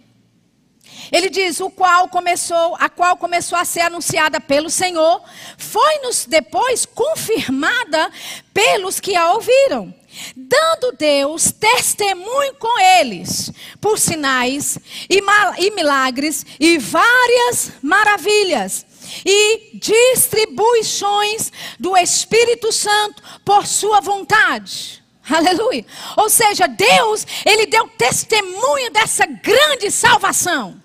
[1.15, 5.23] Ele diz: o qual começou, a qual começou a ser anunciada pelo Senhor,
[5.57, 8.11] foi-nos depois confirmada
[8.53, 9.95] pelos que a ouviram
[10.37, 13.51] dando Deus testemunho com eles,
[13.81, 14.79] por sinais
[15.11, 15.21] e,
[15.59, 18.87] e milagres e várias maravilhas
[19.27, 21.51] e distribuições
[21.81, 25.03] do Espírito Santo por sua vontade.
[25.29, 25.85] Aleluia.
[26.17, 30.84] Ou seja, Deus, ele deu testemunho dessa grande salvação.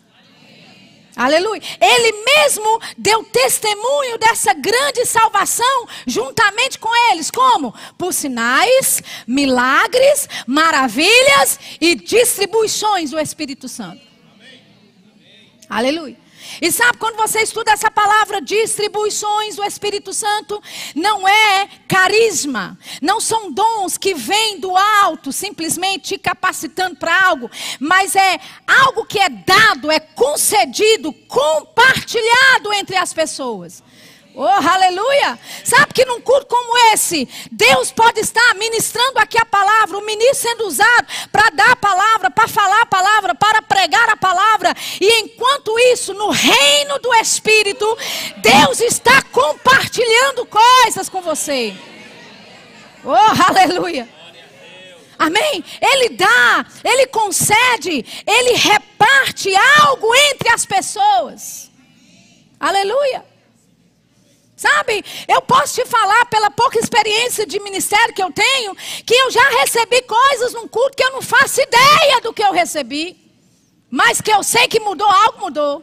[1.20, 1.62] Aleluia.
[1.82, 7.30] Ele mesmo deu testemunho dessa grande salvação juntamente com eles.
[7.30, 7.76] Como?
[7.98, 14.02] Por sinais, milagres, maravilhas e distribuições do Espírito Santo.
[15.70, 16.16] Aleluia.
[16.62, 20.62] E sabe quando você estuda essa palavra distribuições do Espírito Santo,
[20.96, 27.50] não é carisma, não são dons que vêm do alto, simplesmente te capacitando para algo,
[27.80, 33.84] mas é algo que é dado, é concedido, compartilhado entre as pessoas.
[34.36, 35.39] Oh, aleluia!
[35.63, 40.50] Sabe que num culto como esse, Deus pode estar ministrando aqui a palavra, o ministro
[40.50, 45.22] sendo usado para dar a palavra, para falar a palavra, para pregar a palavra, e
[45.22, 47.86] enquanto isso, no reino do Espírito,
[48.38, 51.76] Deus está compartilhando coisas com você.
[53.04, 53.13] Oh,
[53.50, 54.08] aleluia!
[55.18, 55.65] Amém?
[55.82, 61.70] Ele dá, ele concede, ele reparte algo entre as pessoas.
[62.58, 63.29] Aleluia.
[64.60, 69.32] Sabe, eu posso te falar pela pouca experiência de ministério que eu tenho, que eu
[69.32, 73.15] já recebi coisas num culto que eu não faço ideia do que eu recebi,
[73.89, 75.82] mas que eu sei que mudou, algo mudou.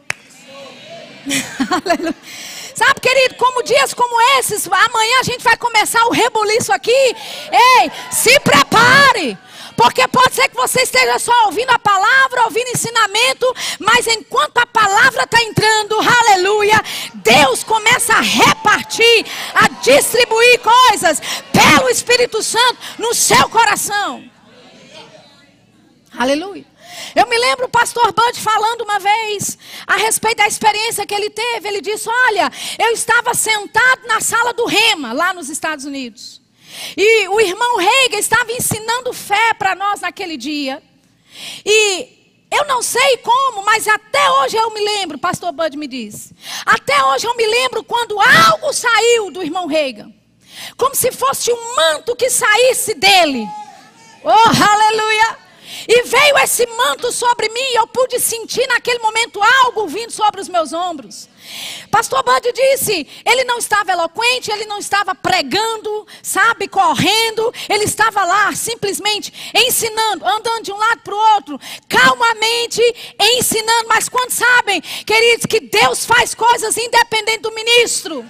[2.75, 6.91] Sabe, querido, como dias como esses, amanhã a gente vai começar o rebuliço aqui.
[6.91, 9.35] Ei, se prepare.
[9.77, 13.45] Porque pode ser que você esteja só ouvindo a palavra, ouvindo ensinamento,
[13.79, 16.81] mas enquanto a palavra está entrando, aleluia,
[17.13, 21.21] Deus começa a repartir, a distribuir coisas
[21.53, 24.27] pelo Espírito Santo no seu coração.
[26.17, 26.65] Aleluia.
[27.15, 31.29] Eu me lembro o pastor Bud falando uma vez a respeito da experiência que ele
[31.29, 31.67] teve.
[31.67, 36.41] Ele disse: Olha, eu estava sentado na sala do Rema, lá nos Estados Unidos.
[36.95, 40.81] E o irmão Reiga estava ensinando fé para nós naquele dia.
[41.65, 42.17] E
[42.51, 46.35] eu não sei como, mas até hoje eu me lembro, pastor Bud me disse.
[46.65, 50.13] Até hoje eu me lembro quando algo saiu do irmão Reagan.
[50.75, 53.47] Como se fosse um manto que saísse dele.
[54.23, 55.46] Oh, aleluia!
[55.87, 60.41] E veio esse manto sobre mim e eu pude sentir naquele momento algo vindo sobre
[60.41, 61.29] os meus ombros.
[61.89, 68.25] Pastor Bud disse, ele não estava eloquente, ele não estava pregando, sabe, correndo, ele estava
[68.25, 72.81] lá simplesmente ensinando, andando de um lado para o outro, calmamente
[73.37, 73.87] ensinando.
[73.87, 78.25] Mas quando sabem, queridos, que Deus faz coisas independente do ministro.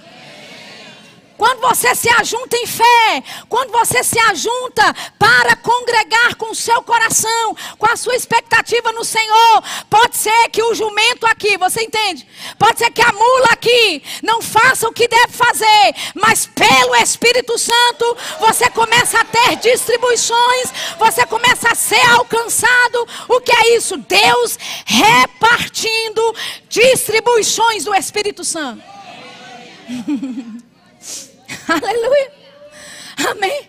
[1.38, 6.82] Quando você se ajunta em fé, quando você se ajunta para congregar com o seu
[6.82, 12.26] coração, com a sua expectativa no Senhor, pode ser que o jumento aqui, você entende?
[12.58, 17.56] Pode ser que a mula aqui não faça o que deve fazer, mas pelo Espírito
[17.56, 23.06] Santo você começa a ter distribuições, você começa a ser alcançado.
[23.28, 23.96] O que é isso?
[23.96, 26.34] Deus repartindo
[26.68, 28.82] distribuições do Espírito Santo.
[31.68, 32.32] Aleluia.
[33.30, 33.68] Amém.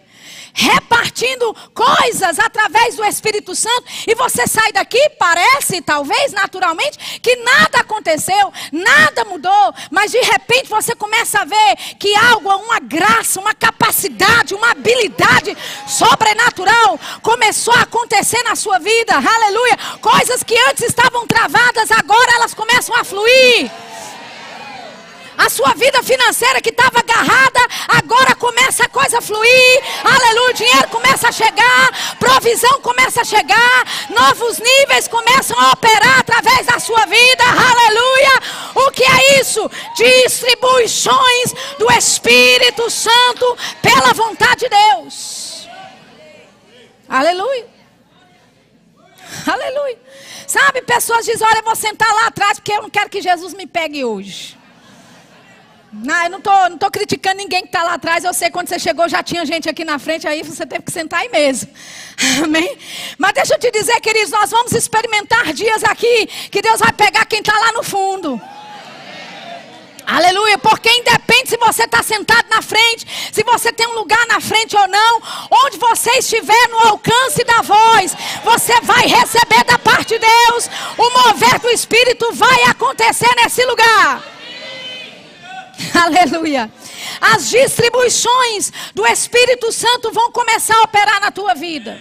[0.53, 7.79] Repartindo coisas através do Espírito Santo, e você sai daqui, parece, talvez, naturalmente, que nada
[7.79, 13.53] aconteceu, nada mudou, mas de repente você começa a ver que algo, uma graça, uma
[13.53, 15.55] capacidade, uma habilidade
[15.88, 19.77] sobrenatural começou a acontecer na sua vida, aleluia.
[20.01, 23.71] Coisas que antes estavam travadas, agora elas começam a fluir.
[25.39, 29.84] A sua vida financeira que estava agarrada, agora começa a coisa a fluir.
[30.04, 36.19] Aleluia, o dinheiro começa a chegar, provisão começa a chegar, novos níveis começam a operar
[36.19, 37.43] através da sua vida.
[37.45, 38.41] Aleluia.
[38.75, 39.71] O que é isso?
[39.95, 45.69] Distribuições do Espírito Santo pela vontade de Deus.
[47.08, 47.65] Aleluia.
[49.47, 49.99] Aleluia.
[50.45, 53.54] Sabe, pessoas dizem: Olha, eu vou sentar lá atrás porque eu não quero que Jesus
[53.54, 54.58] me pegue hoje.
[55.91, 58.23] Não, eu não estou não tô criticando ninguém que está lá atrás.
[58.23, 60.91] Eu sei quando você chegou já tinha gente aqui na frente, aí você teve que
[60.91, 61.69] sentar aí mesmo.
[62.43, 62.78] Amém?
[63.17, 67.25] Mas deixa eu te dizer, queridos, nós vamos experimentar dias aqui que Deus vai pegar
[67.25, 68.39] quem está lá no fundo.
[70.06, 74.39] Aleluia, porque independe se você está sentado na frente, se você tem um lugar na
[74.39, 75.21] frente ou não,
[75.65, 81.10] onde você estiver no alcance da voz, você vai receber da parte de Deus, o
[81.12, 84.38] mover do Espírito vai acontecer nesse lugar.
[85.95, 86.71] Aleluia.
[87.21, 91.99] As distribuições do Espírito Santo vão começar a operar na tua vida.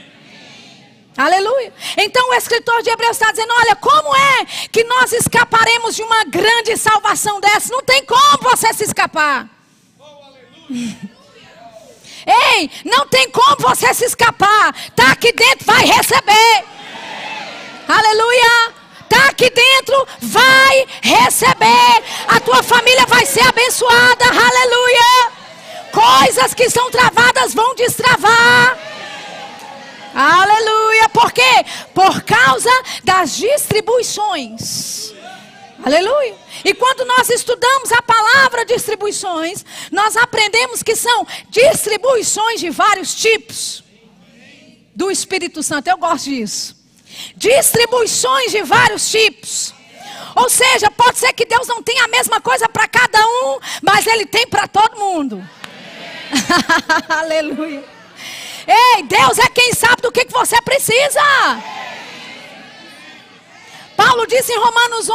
[1.17, 1.73] Aleluia.
[1.97, 6.25] Então o escritor de Hebreus está dizendo: olha, como é que nós escaparemos de uma
[6.25, 7.73] grande salvação dessa?
[7.73, 9.49] Não tem como você se escapar.
[12.55, 14.75] Ei, não tem como você se escapar.
[14.89, 16.65] Está aqui dentro, vai receber.
[17.89, 18.78] Aleluia
[19.09, 22.03] está aqui dentro vai receber.
[22.29, 24.25] A tua família vai ser abençoada.
[24.27, 25.33] Aleluia.
[25.91, 28.79] Coisas que são travadas vão destravar.
[30.15, 31.09] Aleluia.
[31.09, 31.65] Por quê?
[31.95, 32.71] Por causa
[33.03, 35.15] das distribuições.
[35.83, 36.37] Aleluia.
[36.65, 43.85] E quando nós estudamos a palavra distribuições, nós aprendemos que são distribuições de vários tipos
[44.95, 45.89] do Espírito Santo.
[45.89, 46.78] Eu gosto disso
[47.37, 49.75] distribuições de vários tipos.
[50.35, 54.07] Ou seja, pode ser que Deus não tenha a mesma coisa para cada um, mas
[54.07, 55.49] Ele tem para todo mundo.
[57.09, 57.85] Aleluia.
[58.67, 61.21] Ei, Deus é quem sabe do que, que você precisa.
[63.99, 65.13] Paulo disse em Romanos 1,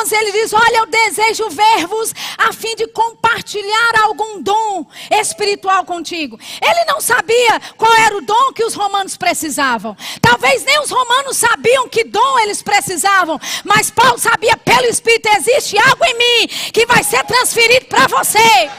[0.00, 6.38] 11, ele diz: Olha, eu desejo ver-vos a fim de compartilhar algum dom espiritual contigo.
[6.62, 9.96] Ele não sabia qual era o dom que os romanos precisavam.
[10.22, 15.76] Talvez nem os romanos sabiam que dom eles precisavam, mas Paulo sabia pelo Espírito: existe
[15.76, 18.70] algo em mim que vai ser transferido para você.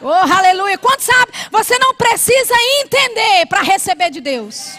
[0.00, 0.76] Oh, aleluia.
[0.78, 1.30] Quanto sabe?
[1.52, 4.72] Você não precisa entender para receber de Deus.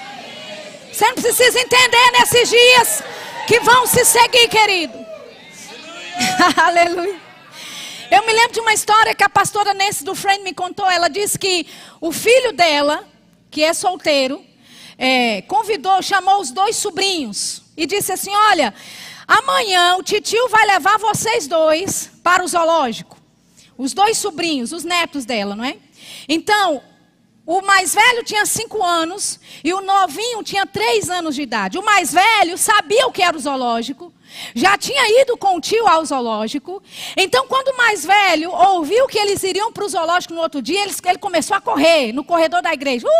[0.94, 3.04] Você não precisa entender nesses dias
[3.48, 4.94] que vão se seguir, querido.
[6.56, 7.20] Aleluia.
[8.12, 10.88] Eu me lembro de uma história que a pastora Nancy do Friend me contou.
[10.88, 11.66] Ela disse que
[12.00, 13.08] o filho dela,
[13.50, 14.46] que é solteiro,
[14.96, 18.72] é, convidou, chamou os dois sobrinhos e disse assim: Olha,
[19.28, 23.18] amanhã o titio vai levar vocês dois para o zoológico.
[23.76, 25.76] Os dois sobrinhos, os netos dela, não é?
[26.30, 26.84] Então,
[27.46, 31.78] o mais velho tinha cinco anos e o novinho tinha três anos de idade.
[31.78, 34.14] O mais velho sabia o que era o zoológico,
[34.56, 36.82] já tinha ido com o tio ao zoológico.
[37.18, 40.82] Então, quando o mais velho ouviu que eles iriam para o zoológico no outro dia,
[40.84, 43.08] ele, ele começou a correr no corredor da igreja.
[43.08, 43.12] Uh!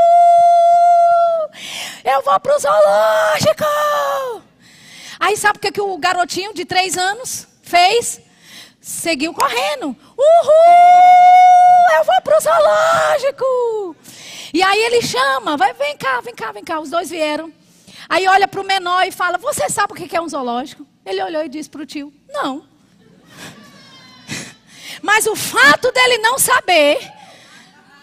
[2.04, 3.64] Eu vou para o zoológico!
[5.20, 8.20] Aí sabe o que, que o garotinho de três anos fez?
[8.84, 9.96] Seguiu correndo.
[10.18, 10.58] Uhul!
[11.98, 13.96] Eu vou para o zoológico!
[14.54, 16.82] E aí ele chama, vai, vem cá, vem cá, vem cá.
[16.82, 17.50] Os dois vieram.
[18.10, 20.86] Aí olha para o menor e fala: Você sabe o que é um zoológico?
[21.06, 22.66] Ele olhou e disse para o tio: Não.
[25.02, 27.00] Mas o fato dele não saber,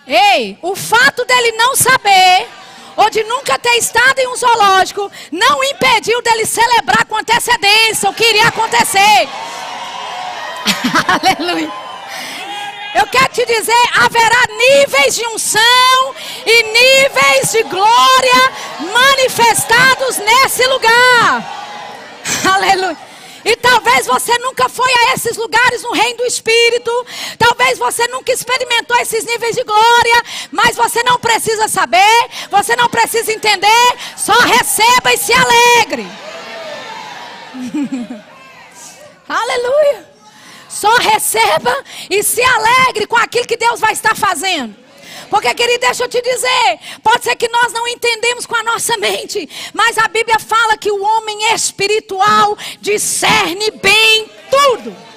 [0.07, 2.49] ei, o fato dele não saber,
[2.97, 8.15] ou de nunca ter estado em um zoológico, não impediu dele celebrar com antecedência o
[8.15, 9.29] que iria acontecer.
[11.39, 11.73] Aleluia.
[12.95, 18.53] Eu quero te dizer, haverá níveis de unção e níveis de glória
[18.93, 21.45] manifestados nesse lugar.
[22.53, 23.11] Aleluia.
[23.45, 27.07] E talvez você nunca foi a esses lugares no reino do Espírito.
[27.39, 30.23] Talvez você nunca experimentou esses níveis de glória.
[30.51, 32.29] Mas você não precisa saber.
[32.51, 33.97] Você não precisa entender.
[34.17, 36.07] Só receba e se alegre.
[39.29, 40.10] Aleluia.
[40.71, 41.77] Só receba
[42.09, 44.75] e se alegre com aquilo que Deus vai estar fazendo.
[45.29, 48.97] Porque, querido, deixa eu te dizer, pode ser que nós não entendemos com a nossa
[48.97, 55.10] mente, mas a Bíblia fala que o homem espiritual discerne bem tudo.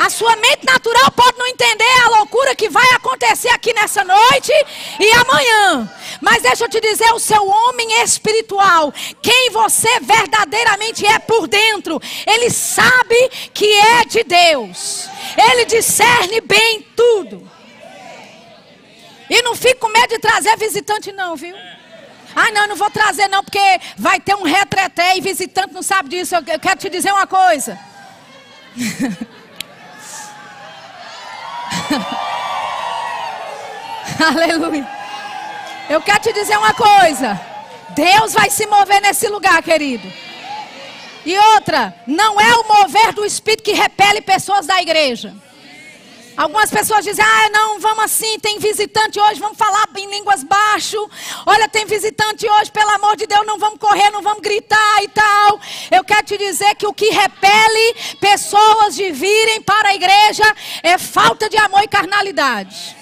[0.00, 4.50] A sua mente natural pode não entender a loucura que vai acontecer aqui nessa noite
[4.98, 5.92] e amanhã.
[6.22, 12.00] Mas deixa eu te dizer, o seu homem espiritual, quem você verdadeiramente é por dentro,
[12.26, 15.06] ele sabe que é de Deus.
[15.36, 17.46] Ele discerne bem tudo.
[19.28, 21.54] E não fique com medo de trazer visitante não, viu?
[22.34, 23.60] Ai, não, não vou trazer não, porque
[23.98, 26.34] vai ter um retreté e visitante não sabe disso.
[26.34, 27.78] Eu quero te dizer uma coisa.
[34.18, 34.88] Aleluia.
[35.88, 37.40] Eu quero te dizer uma coisa.
[37.90, 40.10] Deus vai se mover nesse lugar, querido.
[41.24, 45.34] E outra, não é o mover do Espírito que repele pessoas da igreja.
[46.36, 50.96] Algumas pessoas dizem, ah, não, vamos assim, tem visitante hoje, vamos falar em línguas baixo.
[51.44, 55.08] Olha, tem visitante hoje, pelo amor de Deus, não vamos correr, não vamos gritar e
[55.08, 55.60] tal.
[55.90, 60.44] Eu quero te dizer que o que repele pessoas de virem para a igreja
[60.82, 62.96] é falta de amor e carnalidade.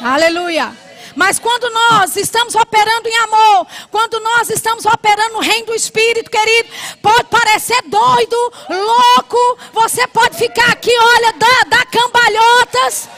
[0.00, 0.87] Aleluia.
[1.18, 6.30] Mas quando nós estamos operando em amor, quando nós estamos operando no reino do Espírito,
[6.30, 6.68] querido,
[7.02, 13.08] pode parecer doido, louco, você pode ficar aqui, olha, dá, dá cambalhotas,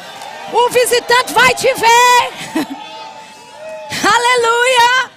[0.50, 2.64] o visitante vai te ver.
[4.02, 5.10] Aleluia.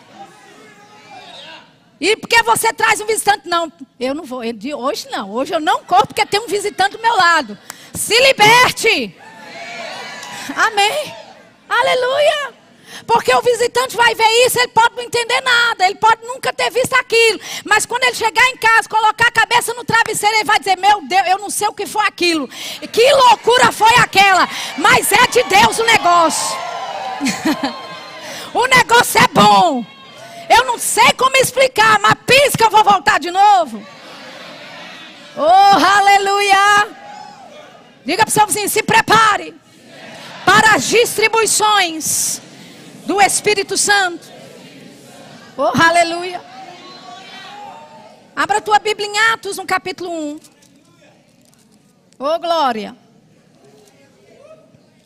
[2.01, 3.47] E porque você traz um visitante?
[3.47, 4.41] Não, eu não vou.
[4.41, 5.31] Hoje não.
[5.31, 7.57] Hoje eu não corro porque tem um visitante do meu lado.
[7.93, 9.15] Se liberte.
[10.53, 11.15] Amém.
[11.69, 12.62] Aleluia.
[13.05, 16.69] Porque o visitante vai ver isso, ele pode não entender nada, ele pode nunca ter
[16.69, 17.39] visto aquilo.
[17.65, 21.01] Mas quando ele chegar em casa, colocar a cabeça no travesseiro, ele vai dizer: Meu
[21.07, 22.47] Deus, eu não sei o que foi aquilo.
[22.47, 24.47] Que loucura foi aquela.
[24.77, 26.57] Mas é de Deus o negócio.
[28.53, 29.85] o negócio é bom.
[30.49, 33.83] Eu não sei como explicar, mas pisca, eu vou voltar de novo.
[35.35, 36.89] Oh, aleluia.
[38.05, 39.55] Diga para o seu vizinho: se prepare
[40.45, 42.42] para as distribuições
[43.05, 44.27] do Espírito Santo.
[45.57, 46.41] Oh, aleluia.
[48.35, 50.39] Abra a tua Bíblia em Atos, no capítulo 1.
[52.17, 52.97] Oh, glória.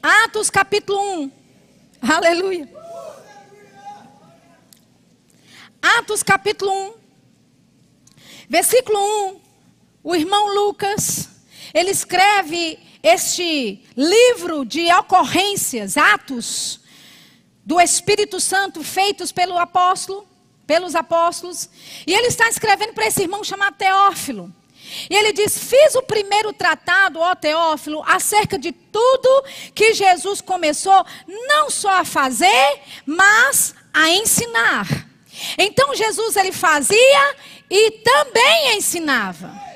[0.01, 1.31] Atos, capítulo 1.
[2.01, 2.69] Aleluia.
[5.81, 6.93] Atos, capítulo 1.
[8.49, 8.99] Versículo
[9.31, 9.41] 1.
[10.03, 11.29] O irmão Lucas,
[11.73, 16.79] ele escreve este livro de ocorrências, Atos,
[17.67, 20.25] do Espírito Santo feitos pelo apóstolo,
[20.65, 21.69] pelos apóstolos,
[22.07, 24.49] e ele está escrevendo para esse irmão chamado Teófilo.
[25.09, 29.43] E ele diz: Fiz o primeiro tratado, ó Teófilo, acerca de tudo
[29.75, 34.87] que Jesus começou não só a fazer, mas a ensinar.
[35.57, 37.35] Então Jesus ele fazia
[37.69, 39.66] e também ensinava.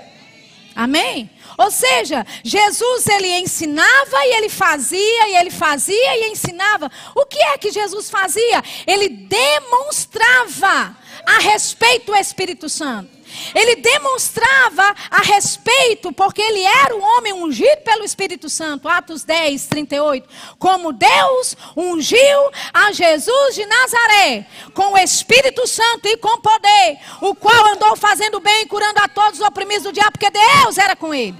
[0.76, 1.30] Amém?
[1.58, 6.90] Ou seja, Jesus ele ensinava e ele fazia e ele fazia e ensinava.
[7.14, 8.64] O que é que Jesus fazia?
[8.88, 10.96] Ele demonstrava
[11.26, 13.22] a respeito do Espírito Santo.
[13.56, 18.88] Ele demonstrava a respeito, porque ele era o homem ungido pelo Espírito Santo.
[18.88, 20.28] Atos 10, 38.
[20.60, 27.34] Como Deus ungiu a Jesus de Nazaré com o Espírito Santo e com poder, o
[27.34, 30.96] qual andou fazendo bem e curando a todos os oprimidos do diabo, porque Deus era
[30.96, 31.38] com ele.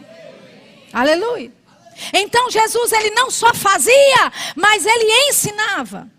[0.94, 1.52] Aleluia.
[2.14, 6.10] Então Jesus ele não só fazia, mas ele ensinava.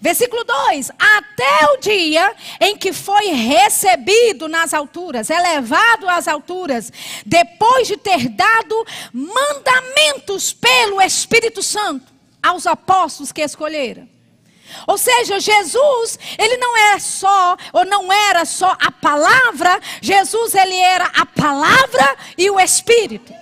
[0.00, 6.92] Versículo 2: Até o dia em que foi recebido nas alturas, elevado às alturas,
[7.24, 12.12] depois de ter dado mandamentos pelo Espírito Santo
[12.42, 14.08] aos apóstolos que escolheram.
[14.86, 20.76] Ou seja, Jesus, ele não é só, ou não era só a palavra, Jesus, ele
[20.76, 23.41] era a palavra e o Espírito.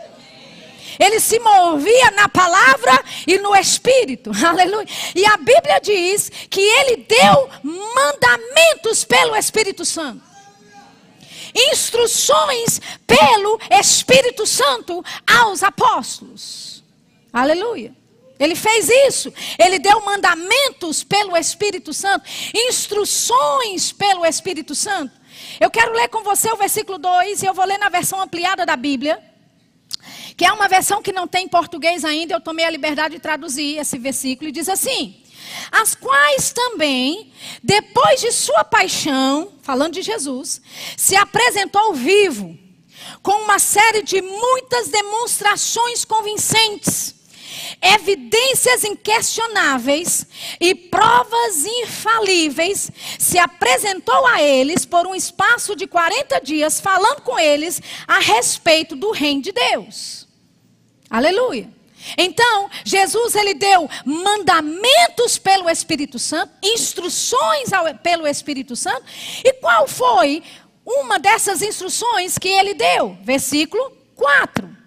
[1.01, 4.31] Ele se movia na palavra e no espírito.
[4.47, 4.87] Aleluia.
[5.15, 10.21] E a Bíblia diz que ele deu mandamentos pelo Espírito Santo.
[11.55, 16.85] Instruções pelo Espírito Santo aos apóstolos.
[17.33, 17.95] Aleluia.
[18.39, 19.33] Ele fez isso.
[19.59, 25.13] Ele deu mandamentos pelo Espírito Santo, instruções pelo Espírito Santo.
[25.59, 28.67] Eu quero ler com você o versículo 2 e eu vou ler na versão ampliada
[28.67, 29.30] da Bíblia
[30.41, 33.21] que é uma versão que não tem em português ainda, eu tomei a liberdade de
[33.21, 35.23] traduzir esse versículo e diz assim:
[35.71, 37.31] as quais também,
[37.63, 40.63] depois de sua paixão, falando de Jesus,
[40.97, 42.59] se apresentou vivo,
[43.23, 47.15] com uma série de muitas demonstrações convincentes,
[47.83, 50.27] evidências inquestionáveis
[50.59, 57.39] e provas infalíveis, se apresentou a eles por um espaço de 40 dias, falando com
[57.39, 60.30] eles a respeito do reino de Deus.
[61.11, 61.69] Aleluia.
[62.17, 69.03] Então, Jesus ele deu mandamentos pelo Espírito Santo, instruções ao, pelo Espírito Santo.
[69.45, 70.43] E qual foi
[70.87, 73.19] uma dessas instruções que ele deu?
[73.23, 74.80] Versículo 4.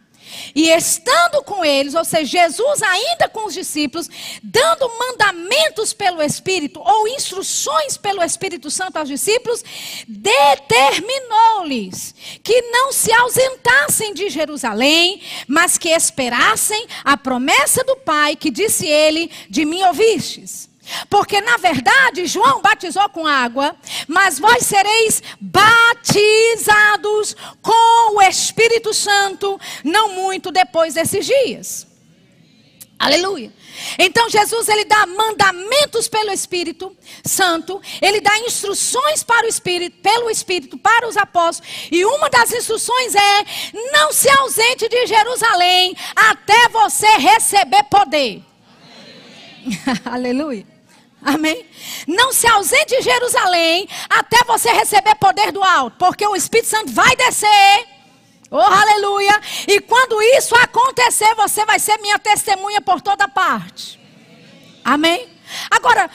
[0.55, 4.09] E estando com eles, ou seja, Jesus ainda com os discípulos,
[4.41, 9.63] dando mandamentos pelo Espírito, ou instruções pelo Espírito Santo aos discípulos,
[10.07, 18.49] determinou-lhes que não se ausentassem de Jerusalém, mas que esperassem a promessa do Pai, que
[18.49, 20.72] disse ele: De mim ouvistes.
[21.09, 23.75] Porque na verdade João batizou com água,
[24.07, 31.87] mas vós sereis batizados com o Espírito Santo não muito depois desses dias.
[32.99, 33.51] Aleluia.
[33.99, 40.29] Então Jesus ele dá mandamentos pelo Espírito Santo, ele dá instruções para o Espírito, pelo
[40.29, 43.45] Espírito para os apóstolos, e uma das instruções é:
[43.91, 48.41] não se ausente de Jerusalém até você receber poder.
[50.05, 50.72] Aleluia.
[51.23, 51.65] Amém?
[52.07, 56.91] Não se ausente de Jerusalém até você receber poder do alto, porque o Espírito Santo
[56.91, 57.87] vai descer.
[58.51, 59.41] Oh, aleluia!
[59.67, 63.99] E quando isso acontecer, você vai ser minha testemunha por toda parte.
[64.83, 65.29] Amém?
[65.71, 66.09] Agora,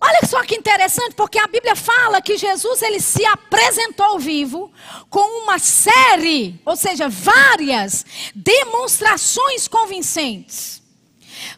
[0.00, 4.72] olha só que interessante, porque a Bíblia fala que Jesus ele se apresentou vivo
[5.10, 10.77] com uma série, ou seja, várias demonstrações convincentes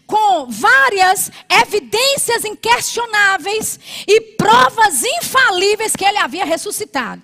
[0.06, 7.22] com várias evidências inquestionáveis e provas infalíveis que ele havia ressuscitado.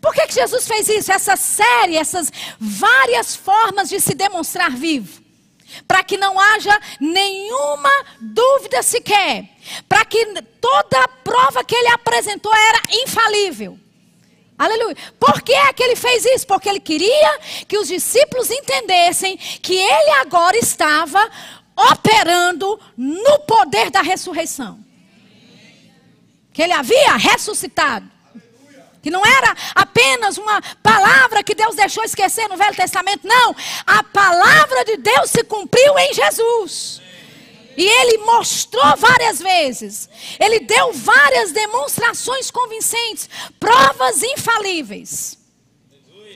[0.00, 1.12] Por que, que Jesus fez isso?
[1.12, 5.20] Essa série, essas várias formas de se demonstrar vivo.
[5.86, 9.48] Para que não haja nenhuma dúvida sequer.
[9.88, 10.24] Para que
[10.60, 13.78] toda a prova que ele apresentou era infalível.
[14.60, 14.94] Aleluia.
[15.18, 16.46] Por que é que ele fez isso?
[16.46, 21.30] Porque ele queria que os discípulos entendessem que ele agora estava
[21.76, 24.78] operando no poder da ressurreição.
[26.52, 28.10] Que ele havia ressuscitado.
[29.02, 33.56] Que não era apenas uma palavra que Deus deixou esquecer no Velho Testamento, não.
[33.86, 37.00] A palavra de Deus se cumpriu em Jesus.
[37.76, 40.08] E ele mostrou várias vezes.
[40.38, 45.38] Ele deu várias demonstrações convincentes, provas infalíveis,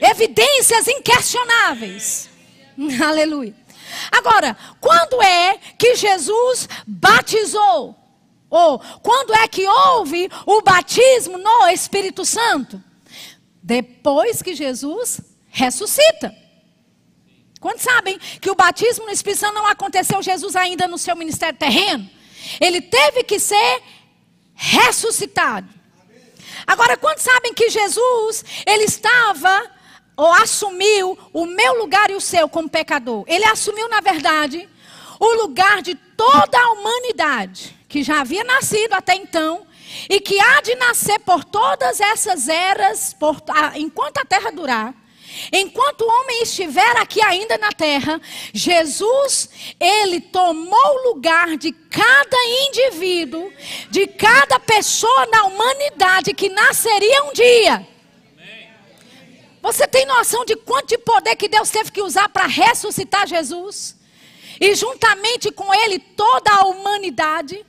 [0.01, 2.29] evidências inquestionáveis.
[3.05, 3.64] Aleluia.
[4.11, 7.95] Agora, quando é que Jesus batizou?
[8.49, 12.81] Ou quando é que houve o batismo no Espírito Santo?
[13.61, 15.19] Depois que Jesus
[15.49, 16.35] ressuscita.
[17.59, 21.57] Quantos sabem que o batismo no Espírito Santo não aconteceu Jesus ainda no seu ministério
[21.57, 22.07] terreno?
[22.61, 23.81] Ele teve que ser
[24.53, 25.67] ressuscitado.
[26.67, 29.74] Agora, quantos sabem que Jesus, ele estava
[30.15, 33.23] ou assumiu o meu lugar e o seu como pecador.
[33.27, 34.67] Ele assumiu, na verdade,
[35.19, 39.65] o lugar de toda a humanidade que já havia nascido até então
[40.09, 43.41] e que há de nascer por todas essas eras, por,
[43.75, 44.93] enquanto a terra durar.
[45.51, 48.21] Enquanto o homem estiver aqui ainda na terra,
[48.53, 49.49] Jesus,
[49.79, 52.37] ele tomou o lugar de cada
[52.67, 53.51] indivíduo,
[53.89, 57.94] de cada pessoa na humanidade que nasceria um dia.
[59.65, 63.95] Você tem noção de quanto de poder que Deus teve que usar para ressuscitar Jesus?
[64.61, 67.65] E juntamente com ele toda a humanidade?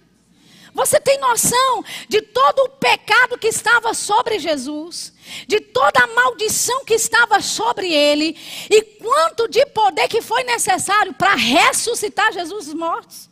[0.75, 5.15] Você tem noção de todo o pecado que estava sobre Jesus,
[5.49, 8.37] de toda a maldição que estava sobre ele,
[8.71, 13.31] e quanto de poder que foi necessário para ressuscitar Jesus dos mortos?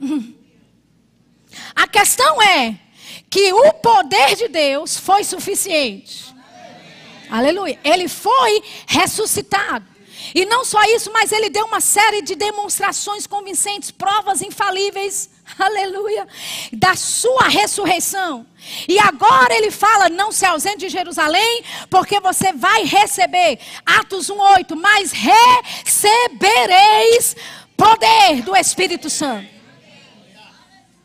[1.76, 2.80] A questão é
[3.28, 6.33] que o poder de Deus foi suficiente.
[7.34, 7.76] Aleluia.
[7.82, 9.84] Ele foi ressuscitado.
[10.32, 15.28] E não só isso, mas ele deu uma série de demonstrações convincentes, provas infalíveis,
[15.58, 16.28] aleluia,
[16.72, 18.46] da sua ressurreição.
[18.88, 23.58] E agora ele fala: não se ausente de Jerusalém, porque você vai receber.
[23.84, 25.10] Atos 1,8: mas
[25.84, 27.34] recebereis
[27.76, 29.52] poder do Espírito Santo.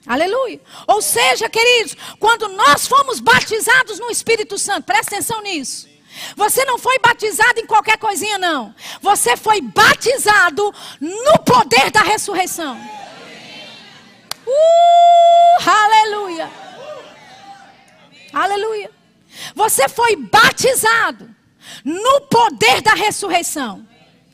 [0.06, 0.62] Aleluia.
[0.88, 5.89] Ou seja, queridos, quando nós fomos batizados no Espírito Santo, presta atenção nisso.
[6.36, 8.74] Você não foi batizado em qualquer coisinha, não.
[9.02, 12.78] Você foi batizado no poder da ressurreição.
[14.46, 16.50] Uh, aleluia.
[18.34, 18.92] Aleluia.
[19.56, 21.34] Você foi batizado
[21.84, 23.88] no poder da ressurreição.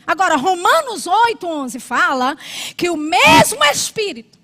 [0.07, 2.37] Agora, Romanos 8, 11 fala
[2.77, 4.35] que o mesmo Espírito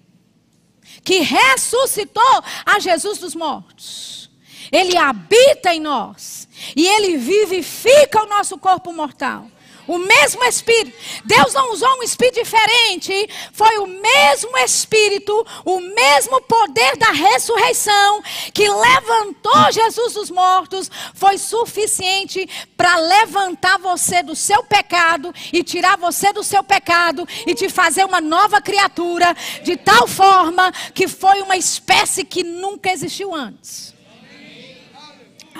[1.04, 4.30] que ressuscitou a Jesus dos mortos,
[4.72, 9.48] ele habita em nós e ele vivifica o nosso corpo mortal.
[9.88, 10.96] O mesmo Espírito.
[11.26, 13.30] Deus não usou um Espírito diferente.
[13.52, 18.22] Foi o mesmo Espírito, o mesmo poder da ressurreição
[18.54, 20.90] que levantou Jesus dos mortos.
[21.14, 22.48] Foi suficiente
[22.78, 28.06] para levantar você do seu pecado e tirar você do seu pecado e te fazer
[28.06, 29.36] uma nova criatura.
[29.64, 33.94] De tal forma que foi uma espécie que nunca existiu antes.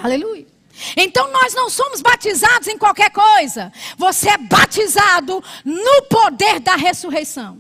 [0.04, 0.46] Aleluia.
[0.96, 3.72] Então nós não somos batizados em qualquer coisa.
[3.98, 7.60] Você é batizado no poder da ressurreição.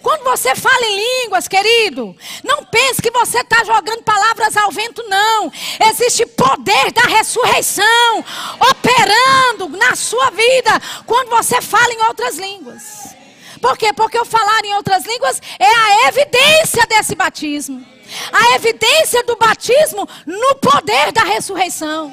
[0.00, 5.02] Quando você fala em línguas, querido, não pense que você está jogando palavras ao vento,
[5.08, 5.52] não.
[5.90, 8.24] Existe poder da ressurreição
[8.70, 13.21] operando na sua vida quando você fala em outras línguas.
[13.62, 13.92] Por quê?
[13.92, 17.86] Porque o falar em outras línguas é a evidência desse batismo.
[18.32, 22.12] A evidência do batismo no poder da ressurreição.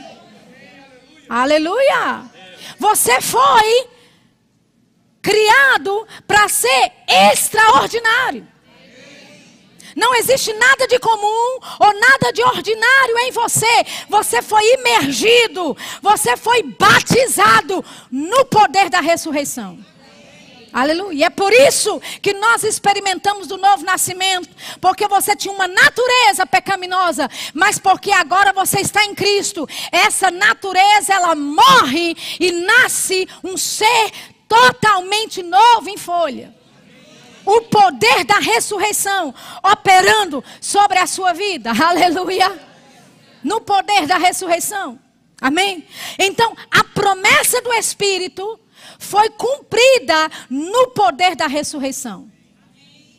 [1.27, 2.23] Aleluia!
[2.77, 3.87] Você foi
[5.23, 6.91] criado para ser
[7.31, 8.47] extraordinário.
[9.95, 13.85] Não existe nada de comum ou nada de ordinário em você.
[14.07, 19.83] Você foi imergido, você foi batizado no poder da ressurreição.
[20.79, 21.25] Aleluia.
[21.25, 24.49] É por isso que nós experimentamos do novo nascimento.
[24.79, 27.29] Porque você tinha uma natureza pecaminosa.
[27.53, 29.67] Mas porque agora você está em Cristo.
[29.91, 34.11] Essa natureza ela morre e nasce um ser
[34.47, 36.55] totalmente novo em folha.
[37.45, 41.71] O poder da ressurreição operando sobre a sua vida.
[41.83, 42.57] Aleluia.
[43.43, 44.99] No poder da ressurreição.
[45.41, 45.85] Amém?
[46.17, 48.59] Então, a promessa do Espírito
[48.97, 52.29] foi cumprida no poder da ressurreição.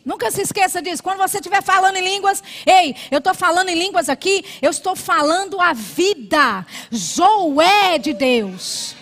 [0.04, 1.02] Nunca se esqueça disso.
[1.02, 4.96] Quando você estiver falando em línguas, ei, eu estou falando em línguas aqui, eu estou
[4.96, 8.96] falando a vida, Zoé de Deus.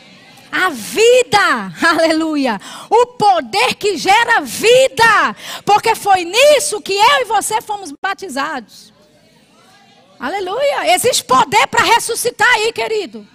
[0.50, 2.60] A vida, aleluia.
[2.90, 5.36] O poder que gera vida.
[5.64, 8.92] Porque foi nisso que eu e você fomos batizados.
[10.18, 10.94] Aleluia.
[10.94, 13.26] Existe poder para ressuscitar aí, querido.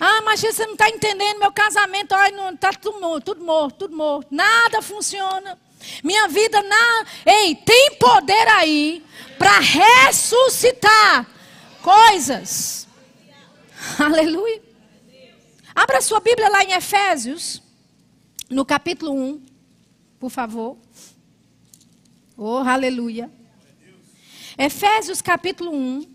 [0.00, 3.96] Ah, mas você não está entendendo meu casamento, não está tudo morto, tudo morto, tudo
[3.96, 4.28] morto.
[4.30, 5.58] Nada funciona.
[6.02, 9.04] Minha vida na, ei, tem poder aí
[9.38, 11.26] para ressuscitar
[11.82, 12.88] coisas.
[13.98, 14.62] Aleluia.
[15.74, 17.60] Abra sua Bíblia lá em Efésios,
[18.48, 19.44] no capítulo 1,
[20.18, 20.78] por favor.
[22.36, 23.30] Oh, aleluia.
[24.56, 26.13] Efésios capítulo 1.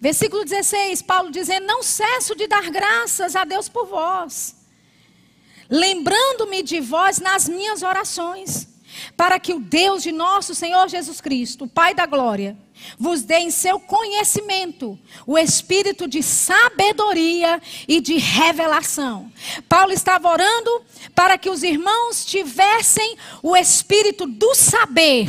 [0.00, 4.56] Versículo 16, Paulo dizendo: Não cesso de dar graças a Deus por vós,
[5.68, 8.66] lembrando-me de vós nas minhas orações,
[9.14, 12.56] para que o Deus de nosso Senhor Jesus Cristo, o Pai da glória,
[12.98, 19.30] vos dê em seu conhecimento o espírito de sabedoria e de revelação.
[19.68, 20.70] Paulo estava orando
[21.14, 25.26] para que os irmãos tivessem o espírito do saber,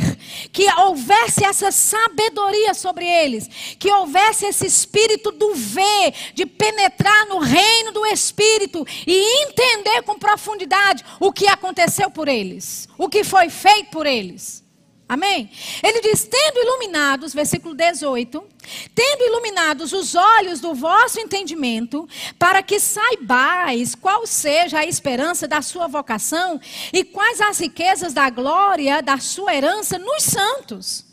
[0.52, 3.48] que houvesse essa sabedoria sobre eles,
[3.78, 10.18] que houvesse esse espírito do ver, de penetrar no reino do espírito e entender com
[10.18, 14.61] profundidade o que aconteceu por eles, o que foi feito por eles.
[15.12, 15.50] Amém?
[15.82, 18.42] Ele diz: tendo iluminados, versículo 18,
[18.94, 22.08] tendo iluminados os olhos do vosso entendimento,
[22.38, 26.58] para que saibais qual seja a esperança da sua vocação
[26.94, 31.04] e quais as riquezas da glória da sua herança nos santos.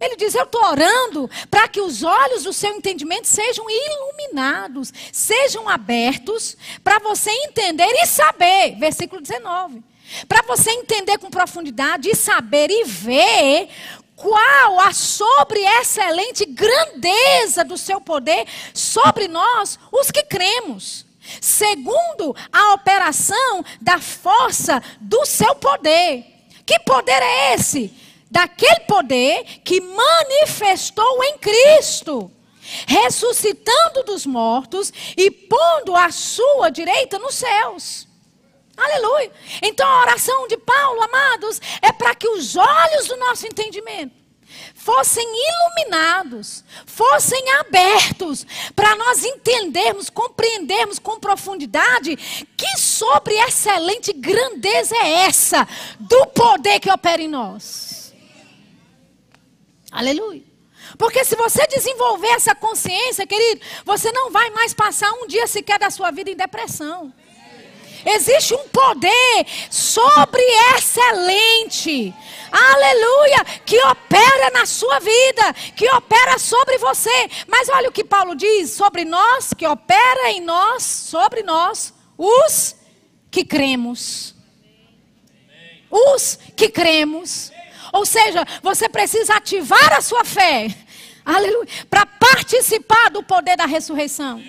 [0.00, 5.68] Ele diz: Eu estou orando para que os olhos do seu entendimento sejam iluminados, sejam
[5.68, 8.76] abertos, para você entender e saber.
[8.78, 9.82] Versículo 19
[10.28, 13.68] para você entender com profundidade e saber e ver
[14.16, 21.04] qual a sobre excelente grandeza do seu poder sobre nós, os que cremos.
[21.40, 26.24] Segundo a operação da força do seu poder.
[26.64, 27.92] Que poder é esse?
[28.30, 32.30] Daquele poder que manifestou em Cristo,
[32.86, 38.08] ressuscitando dos mortos e pondo a sua direita nos céus.
[38.76, 39.32] Aleluia.
[39.62, 44.26] Então a oração de Paulo, amados, é para que os olhos do nosso entendimento
[44.74, 52.16] fossem iluminados, fossem abertos, para nós entendermos, compreendermos com profundidade
[52.56, 55.66] que sobre excelente grandeza é essa
[55.98, 58.14] do poder que opera em nós.
[59.90, 60.44] Aleluia.
[60.98, 65.78] Porque se você desenvolver essa consciência, querido, você não vai mais passar um dia sequer
[65.78, 67.12] da sua vida em depressão.
[68.06, 70.40] Existe um poder sobre
[70.76, 72.14] excelente.
[72.52, 73.44] Aleluia!
[73.64, 77.28] Que opera na sua vida, que opera sobre você.
[77.48, 82.76] Mas olha o que Paulo diz sobre nós, que opera em nós, sobre nós, os
[83.28, 84.36] que cremos.
[85.90, 87.50] Os que cremos.
[87.92, 90.68] Ou seja, você precisa ativar a sua fé.
[91.24, 91.66] Aleluia!
[91.90, 94.40] Para participar do poder da ressurreição.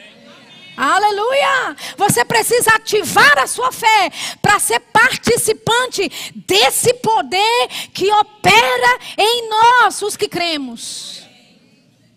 [0.78, 1.76] Aleluia!
[1.98, 10.00] Você precisa ativar a sua fé para ser participante desse poder que opera em nós,
[10.04, 11.27] os que cremos.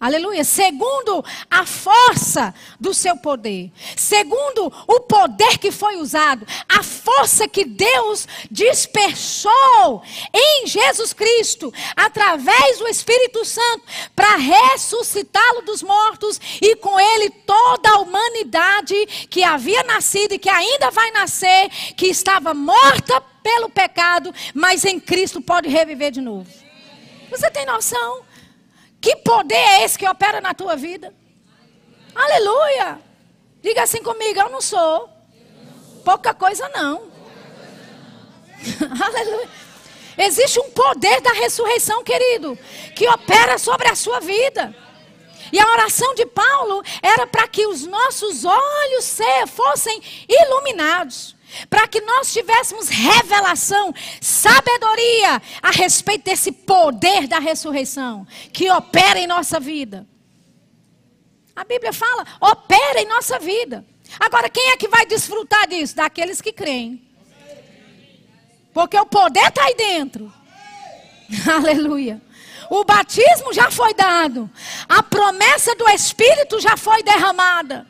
[0.01, 0.43] Aleluia.
[0.45, 3.71] Segundo a força do seu poder.
[3.95, 6.47] Segundo o poder que foi usado.
[6.67, 11.71] A força que Deus dispersou em Jesus Cristo.
[11.95, 13.85] Através do Espírito Santo.
[14.17, 16.41] Para ressuscitá-lo dos mortos.
[16.63, 18.95] E com ele toda a humanidade
[19.29, 21.69] que havia nascido e que ainda vai nascer.
[21.95, 24.33] Que estava morta pelo pecado.
[24.55, 26.49] Mas em Cristo pode reviver de novo.
[27.31, 28.30] Você tem noção?
[29.01, 31.15] Que poder é esse que opera na tua vida?
[32.15, 33.01] Aleluia!
[33.63, 35.09] Diga assim comigo, eu não sou.
[36.05, 37.11] Pouca coisa não.
[39.03, 39.49] Aleluia.
[40.19, 42.59] Existe um poder da ressurreição, querido,
[42.95, 44.75] que opera sobre a sua vida.
[45.53, 51.37] E a oração de Paulo era para que os nossos olhos fossem iluminados
[51.69, 59.27] para que nós tivéssemos revelação, sabedoria a respeito desse poder da ressurreição que opera em
[59.27, 60.07] nossa vida.
[61.55, 63.85] A Bíblia fala, opera em nossa vida.
[64.19, 65.97] Agora, quem é que vai desfrutar disso?
[65.97, 67.03] Daqueles que creem.
[68.73, 70.33] Porque o poder está aí dentro.
[71.53, 72.21] Aleluia.
[72.71, 74.49] O batismo já foi dado.
[74.89, 77.87] A promessa do Espírito já foi derramada.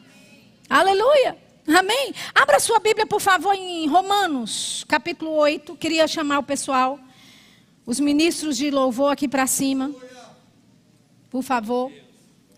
[0.69, 1.37] Aleluia.
[1.79, 2.13] Amém?
[2.35, 5.77] Abra sua Bíblia, por favor, em Romanos, capítulo 8.
[5.77, 6.99] Queria chamar o pessoal,
[7.87, 9.95] os ministros de louvor aqui para cima.
[11.29, 11.93] Por favor.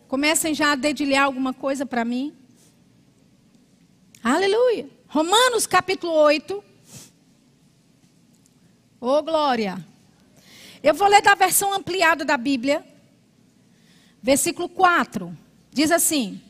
[0.08, 2.34] Comecem já a dedilhar alguma coisa para mim.
[4.22, 4.88] Aleluia.
[5.08, 6.64] Romanos, capítulo 8.
[9.00, 9.84] Ô, oh, glória.
[10.82, 12.84] Eu vou ler da versão ampliada da Bíblia.
[14.22, 15.36] Versículo 4.
[15.70, 16.40] Diz assim: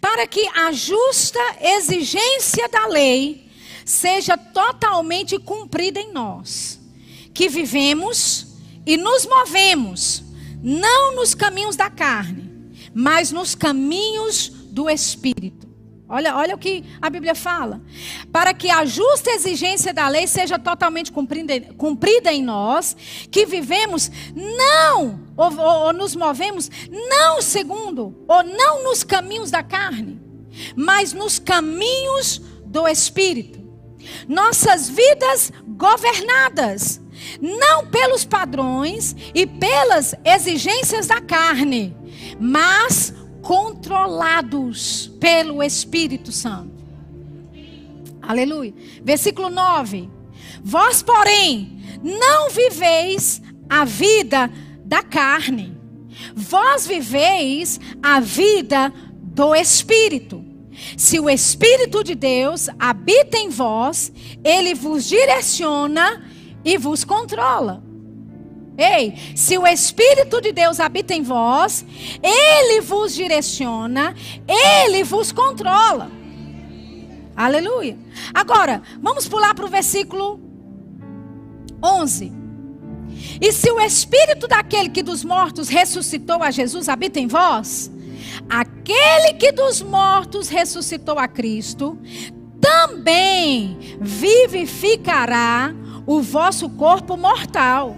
[0.00, 3.50] para que a justa exigência da lei
[3.84, 6.80] seja totalmente cumprida em nós,
[7.34, 8.46] que vivemos
[8.86, 10.22] e nos movemos,
[10.62, 12.50] não nos caminhos da carne,
[12.94, 15.71] mas nos caminhos do Espírito.
[16.14, 17.80] Olha, olha o que a Bíblia fala.
[18.30, 22.94] Para que a justa exigência da lei seja totalmente cumprida, cumprida em nós,
[23.30, 29.62] que vivemos não, ou, ou, ou nos movemos, não segundo, ou não nos caminhos da
[29.62, 30.20] carne,
[30.76, 33.62] mas nos caminhos do Espírito.
[34.28, 37.00] Nossas vidas governadas
[37.40, 41.96] não pelos padrões e pelas exigências da carne,
[42.38, 46.82] mas controlados pelo Espírito Santo.
[48.22, 48.72] Aleluia.
[49.02, 50.08] Versículo 9.
[50.62, 54.50] Vós, porém, não viveis a vida
[54.84, 55.76] da carne.
[56.34, 60.44] Vós viveis a vida do Espírito.
[60.96, 64.12] Se o Espírito de Deus habita em vós,
[64.44, 66.24] ele vos direciona
[66.64, 67.82] e vos controla.
[68.82, 71.84] Ei, se o Espírito de Deus habita em vós,
[72.20, 74.14] ele vos direciona,
[74.48, 76.10] ele vos controla.
[77.36, 77.96] Aleluia.
[78.34, 80.40] Agora, vamos pular para o versículo
[81.82, 82.32] 11.
[83.40, 87.90] E se o Espírito daquele que dos mortos ressuscitou a Jesus habita em vós,
[88.48, 91.98] aquele que dos mortos ressuscitou a Cristo,
[92.60, 95.72] também vivificará
[96.04, 97.96] o vosso corpo mortal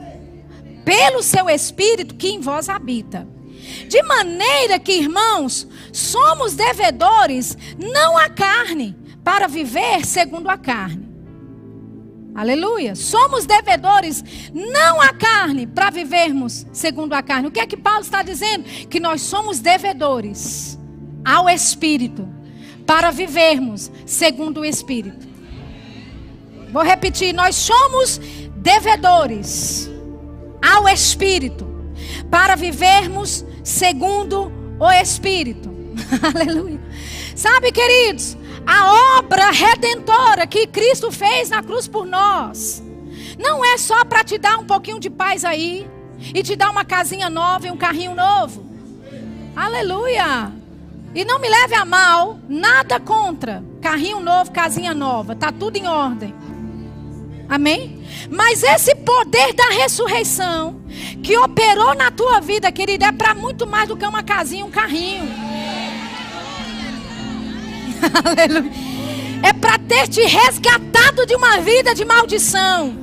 [0.85, 3.27] pelo seu Espírito que em vós habita.
[3.89, 11.09] De maneira que, irmãos, somos devedores não à carne, para viver segundo a carne.
[12.35, 12.95] Aleluia.
[12.95, 14.23] Somos devedores
[14.53, 17.49] não à carne, para vivermos segundo a carne.
[17.49, 18.65] O que é que Paulo está dizendo?
[18.89, 20.79] Que nós somos devedores
[21.25, 22.29] ao Espírito,
[22.85, 25.27] para vivermos segundo o Espírito.
[26.71, 28.19] Vou repetir: nós somos
[28.57, 29.89] devedores
[30.65, 31.67] ao Espírito,
[32.31, 35.73] para vivermos segundo o Espírito.
[36.35, 36.81] Aleluia.
[37.37, 38.37] Sabe, queridos,
[38.67, 42.83] a obra redentora que Cristo fez na cruz por nós,
[43.39, 45.87] não é só para te dar um pouquinho de paz aí,
[46.35, 48.65] e te dar uma casinha nova e um carrinho novo.
[49.55, 50.53] Aleluia.
[51.15, 55.87] E não me leve a mal, nada contra carrinho novo, casinha nova, tá tudo em
[55.87, 56.35] ordem.
[57.49, 58.03] Amém?
[58.31, 60.81] Mas esse poder da ressurreição
[61.23, 64.71] que operou na tua vida, querida, é para muito mais do que uma casinha um
[64.71, 65.29] carrinho.
[68.25, 68.73] Aleluia.
[69.43, 72.97] É para ter te resgatado de uma vida de maldição.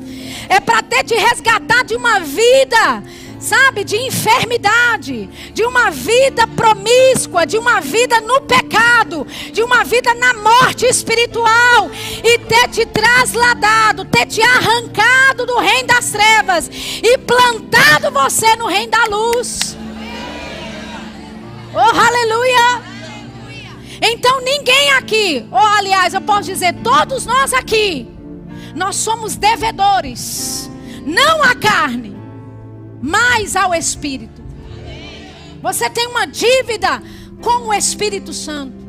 [0.50, 3.04] É para ter te resgatado de uma vida
[3.42, 10.14] sabe, de enfermidade, de uma vida promíscua, de uma vida no pecado, de uma vida
[10.14, 11.90] na morte espiritual,
[12.24, 16.70] e ter te trasladado, ter te arrancado do reino das trevas
[17.02, 19.76] e plantado você no reino da luz.
[21.74, 22.92] Oh, aleluia!
[24.04, 28.08] Então ninguém aqui, ou aliás, eu posso dizer, todos nós aqui,
[28.76, 30.70] nós somos devedores,
[31.06, 32.11] não à carne,
[33.02, 34.42] mais ao Espírito.
[35.62, 37.02] Você tem uma dívida
[37.42, 38.82] com o Espírito Santo.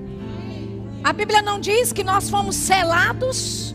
[1.03, 3.75] A Bíblia não diz que nós fomos selados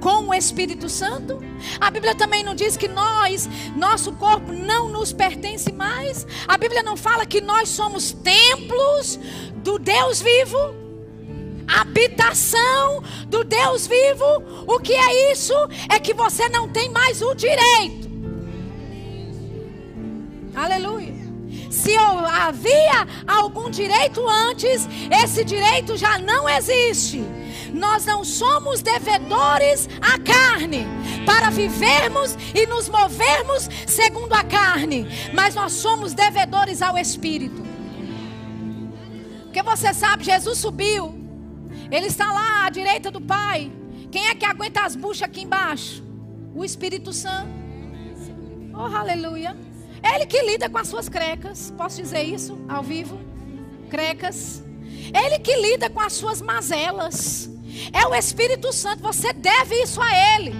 [0.00, 1.40] com o Espírito Santo?
[1.80, 6.26] A Bíblia também não diz que nós, nosso corpo não nos pertence mais?
[6.46, 9.18] A Bíblia não fala que nós somos templos
[9.56, 10.82] do Deus vivo?
[11.66, 14.64] Habitação do Deus vivo?
[14.66, 15.54] O que é isso?
[15.88, 18.11] É que você não tem mais o direito
[20.54, 21.22] Aleluia.
[21.70, 27.24] Se havia algum direito antes, esse direito já não existe.
[27.72, 30.86] Nós não somos devedores à carne
[31.24, 37.62] para vivermos e nos movermos segundo a carne, mas nós somos devedores ao Espírito.
[39.44, 41.14] Porque você sabe, Jesus subiu,
[41.90, 43.70] ele está lá à direita do Pai.
[44.10, 46.02] Quem é que aguenta as buchas aqui embaixo?
[46.54, 47.50] O Espírito Santo.
[48.74, 49.56] Oh, aleluia.
[50.02, 51.72] Ele que lida com as suas crecas.
[51.76, 53.18] Posso dizer isso ao vivo?
[53.88, 54.62] Crecas.
[55.14, 57.48] Ele que lida com as suas mazelas.
[57.92, 59.02] É o Espírito Santo.
[59.02, 60.54] Você deve isso a Ele.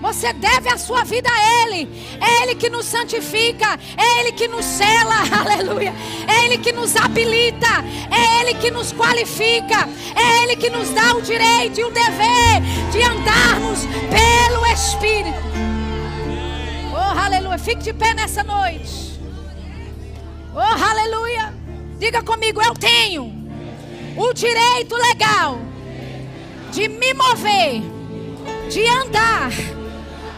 [0.00, 1.88] Você deve a sua vida a Ele.
[2.20, 3.78] É Ele que nos santifica.
[3.96, 5.14] É Ele que nos cela.
[5.40, 5.94] Aleluia.
[6.28, 7.82] É Ele que nos habilita.
[8.10, 9.88] É Ele que nos qualifica.
[10.14, 12.60] É Ele que nos dá o direito e o dever
[12.92, 13.80] de andarmos
[14.10, 15.73] pelo Espírito
[17.58, 19.18] Fique de pé nessa noite.
[20.54, 21.54] Oh, aleluia.
[21.98, 23.32] Diga comigo, eu tenho
[24.16, 25.58] o direito legal
[26.72, 27.82] de me mover,
[28.70, 29.50] de andar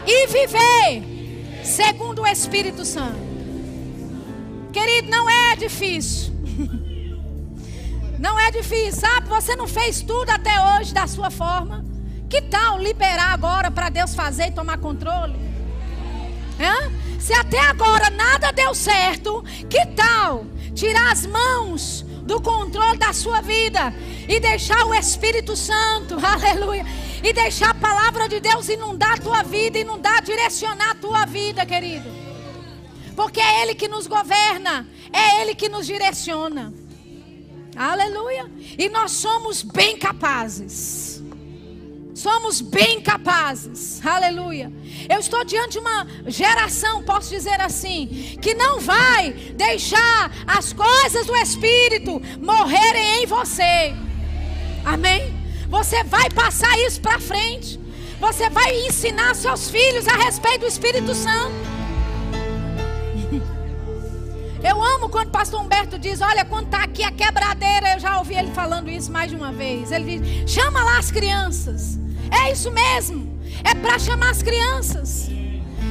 [0.05, 3.27] e viver segundo o Espírito Santo.
[4.71, 6.33] Querido, não é difícil.
[8.19, 9.29] Não é difícil, sabe?
[9.29, 11.85] Você não fez tudo até hoje da sua forma.
[12.27, 15.35] Que tal liberar agora para Deus fazer e tomar controle?
[17.19, 23.41] Se até agora nada deu certo, que tal tirar as mãos do controle da sua
[23.41, 23.93] vida
[24.27, 26.85] e deixar o Espírito Santo, aleluia,
[27.23, 31.65] e deixar a palavra de Deus inundar a tua vida, inundar, direcionar a tua vida,
[31.65, 32.09] querido.
[33.15, 36.71] Porque é Ele que nos governa, é Ele que nos direciona.
[37.75, 38.49] Aleluia.
[38.77, 41.16] E nós somos bem capazes.
[42.17, 44.03] Somos bem capazes.
[44.03, 44.73] Aleluia.
[45.07, 48.07] Eu estou diante de uma geração, posso dizer assim,
[48.41, 53.93] que não vai deixar as coisas do Espírito morrerem em você.
[54.83, 55.31] Amém?
[55.69, 57.79] Você vai passar isso para frente.
[58.19, 61.53] Você vai ensinar seus filhos a respeito do Espírito Santo.
[64.67, 68.17] Eu amo quando o pastor Humberto diz: Olha, quando está aqui a quebradeira, eu já
[68.17, 69.91] ouvi ele falando isso mais de uma vez.
[69.91, 72.06] Ele diz: Chama lá as crianças.
[72.31, 73.39] É isso mesmo.
[73.63, 75.29] É para chamar as crianças.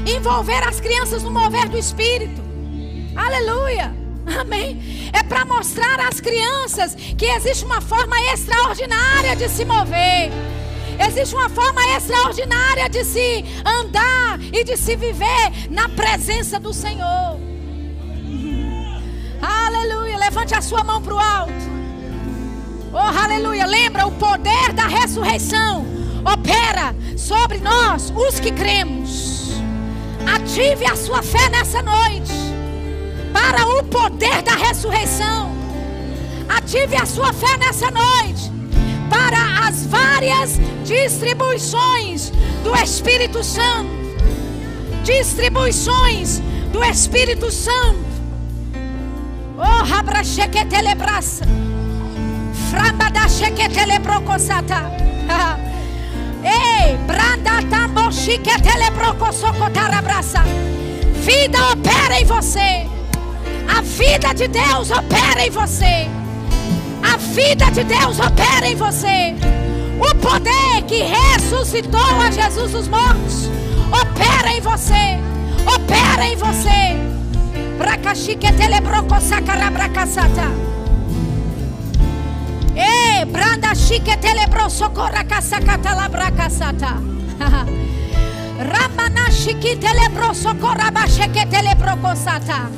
[0.07, 2.43] Envolver as crianças no mover do Espírito.
[3.15, 3.95] Aleluia.
[4.41, 5.11] Amém.
[5.13, 10.31] É para mostrar às crianças que existe uma forma extraordinária de se mover.
[10.99, 17.39] Existe uma forma extraordinária de se andar e de se viver na presença do Senhor.
[19.41, 20.19] Aleluia.
[20.19, 21.53] Levante a sua mão para o alto.
[22.93, 23.67] Oh, aleluia.
[23.67, 25.87] Lembra o poder da ressurreição
[26.33, 29.53] opera sobre nós, os que cremos.
[30.35, 32.33] Ative a sua fé nessa noite
[33.33, 35.55] para o poder da ressurreição.
[36.49, 38.51] Ative a sua fé nessa noite
[39.09, 42.33] para as várias distribuições
[42.65, 44.07] do Espírito Santo.
[45.05, 46.41] Distribuições
[46.73, 48.05] do Espírito Santo.
[49.57, 51.45] Oh, rabra sheketele brasa.
[52.71, 54.01] Framba da sheketele
[61.27, 62.87] Vida opera em você.
[63.69, 66.09] A vida de Deus opera em você.
[67.03, 69.35] A vida de Deus opera em você.
[69.99, 73.51] O poder que ressuscitou a Jesus dos mortos
[73.91, 75.19] opera em você.
[75.67, 76.97] Opera em você.
[77.79, 80.76] Bracashique telebroko sakarabracasata.
[82.77, 87.01] E branda chique telebro socorra casacata labracasata.
[88.59, 92.71] Ramana shiki telebro socorra basheke telebrocosata.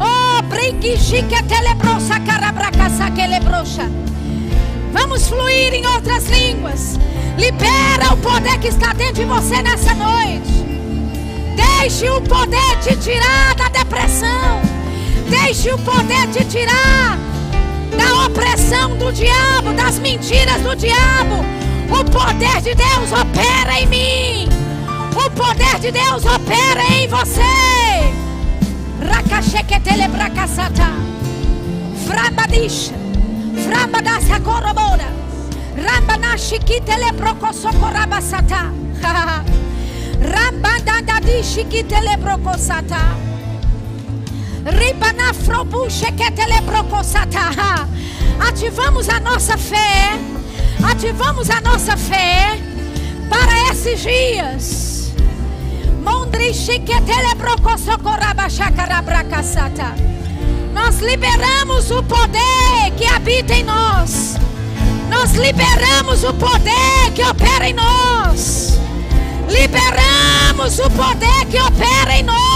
[0.00, 3.88] Oh, brinque chique telebro sacarabracasa que lebrocha.
[4.92, 6.98] Vamos fluir em outras línguas.
[7.36, 10.66] Libera o poder que está dentro de você nessa noite.
[11.56, 14.60] Deixe o poder te tirar da depressão.
[15.28, 17.27] Deixe o poder te tirar
[17.98, 21.44] da opressão do diabo, das mentiras do diabo.
[21.90, 24.48] O poder de Deus opera em mim.
[25.12, 27.42] O poder de Deus opera em você.
[29.04, 30.88] Rakasheketele brakasata.
[32.06, 32.94] Frambadisha.
[33.64, 35.08] Frambadasa korobora.
[35.76, 38.72] Rambanashikitele brokosokorabasata.
[48.40, 50.18] Ativamos a nossa fé.
[50.82, 52.58] Ativamos a nossa fé
[53.28, 55.12] para esses dias.
[60.72, 64.36] Nós liberamos o poder que habita em nós.
[65.10, 68.78] Nós liberamos o poder que opera em nós.
[69.48, 72.47] Liberamos o poder que opera em nós.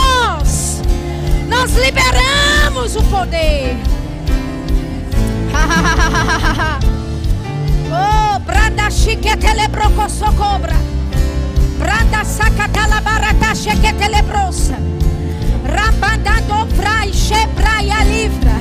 [1.53, 3.76] Nós liberamos o poder.
[7.92, 10.74] oh, branda chiquetelebroco socobra.
[11.78, 14.78] Branda sacatalabarata chequetelebrosa.
[15.64, 18.59] Rambandando frai chebraia livra.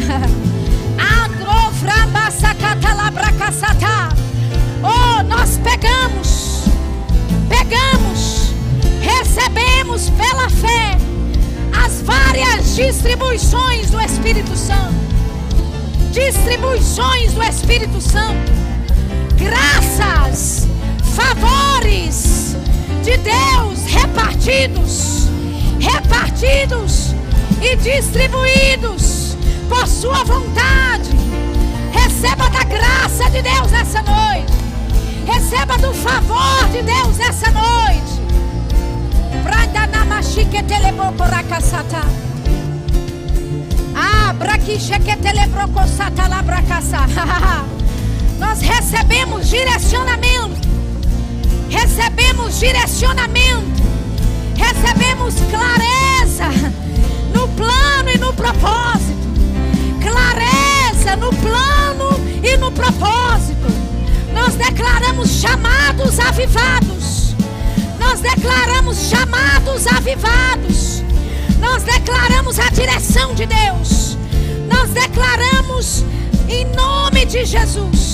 [1.24, 4.10] Andro framba sacatalabracasata.
[4.84, 6.66] Oh, nós pegamos
[7.48, 8.54] pegamos,
[9.02, 11.11] recebemos pela fé
[12.02, 14.96] as várias distribuições do Espírito Santo.
[16.12, 18.52] Distribuições do Espírito Santo.
[19.38, 20.68] Graças,
[21.16, 22.56] favores
[23.04, 25.28] de Deus repartidos,
[25.80, 27.14] repartidos
[27.62, 29.38] e distribuídos
[29.70, 31.10] por sua vontade.
[31.92, 34.54] Receba da graça de Deus nessa noite.
[35.26, 38.11] Receba do favor de Deus essa noite.
[48.40, 50.68] Nós recebemos direcionamento.
[51.70, 53.82] Recebemos direcionamento.
[54.56, 56.50] Recebemos clareza
[57.34, 59.28] no plano e no propósito.
[60.02, 63.68] Clareza no plano e no propósito.
[64.34, 67.21] Nós declaramos chamados avivados.
[68.02, 71.04] Nós declaramos chamados avivados.
[71.60, 74.18] Nós declaramos a direção de Deus.
[74.68, 76.04] Nós declaramos
[76.50, 78.12] em nome de Jesus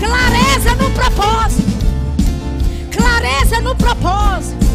[0.00, 1.70] clareza no propósito.
[2.90, 4.66] Clareza no propósito.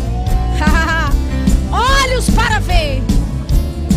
[1.71, 3.01] Olhos para ver.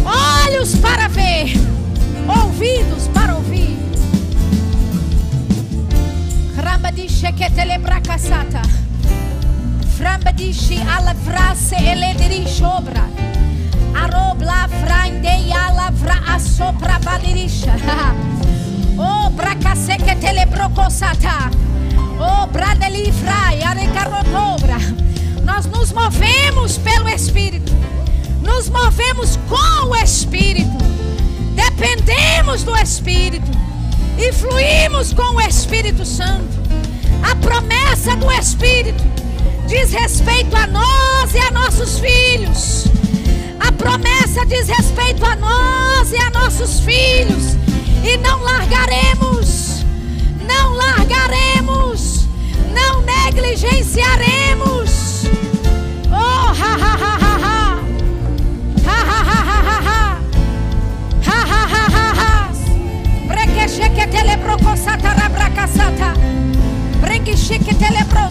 [0.05, 1.53] Olhos para ver.
[2.27, 3.77] Ouvidos para ouvir.
[7.37, 8.88] Que
[9.99, 10.19] telebracasata.
[10.29, 13.05] Frambadiche alavrase elediri shobra.
[13.95, 17.75] Arobla frandeia lavra asopra balirisha.
[19.01, 21.51] Oh, bracase que telebrocosata.
[22.19, 24.77] Oh, bradeli frai, arecarotobra.
[25.45, 27.73] Nós nos movemos pelo Espírito.
[28.43, 30.85] Nos movemos com o Espírito.
[31.55, 33.53] Dependemos do Espírito.
[34.19, 36.59] E fluímos com o Espírito Santo.
[37.23, 39.18] A promessa do Espírito
[39.69, 42.87] diz respeito a nós e a nossos filhos.
[43.61, 47.55] A promessa diz respeito a nós e a nossos filhos.
[48.03, 49.85] E não largaremos.
[50.41, 52.27] Não largaremos.
[52.73, 55.27] Não negligenciaremos.
[56.11, 57.79] Oh, ha, ha, ha, ha, ha.
[58.87, 60.19] Ha, ha, ha, ha, ha, ha.
[61.27, 62.49] Ha, ha, ha, ha, ha.
[63.27, 66.09] Brequecheque telebrocosata rabracasata.
[66.09, 66.15] Na
[67.01, 68.28] fraquice tebra.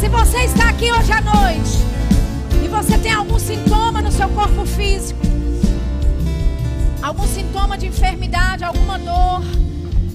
[0.00, 1.78] Se você está aqui hoje à noite
[2.64, 5.20] e você tem algum sintoma no seu corpo físico,
[7.02, 9.42] algum sintoma de enfermidade, alguma dor,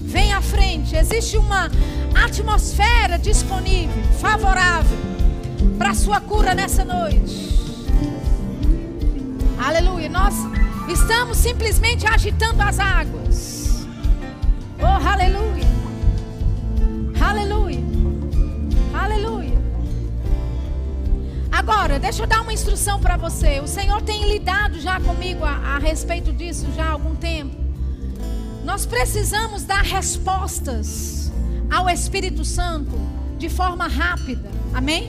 [0.02, 0.96] vem à frente.
[0.96, 1.70] Existe uma
[2.12, 4.98] atmosfera disponível, favorável
[5.78, 7.54] para a sua cura nessa noite.
[9.58, 10.08] Aleluia.
[10.08, 10.34] Nós
[10.88, 13.86] estamos simplesmente agitando as águas.
[14.80, 15.68] Oh, aleluia.
[17.20, 17.63] Aleluia.
[21.54, 23.60] Agora, deixa eu dar uma instrução para você.
[23.60, 27.54] O Senhor tem lidado já comigo a, a respeito disso já há algum tempo.
[28.64, 31.32] Nós precisamos dar respostas
[31.70, 32.90] ao Espírito Santo
[33.38, 34.50] de forma rápida.
[34.74, 35.06] Amém?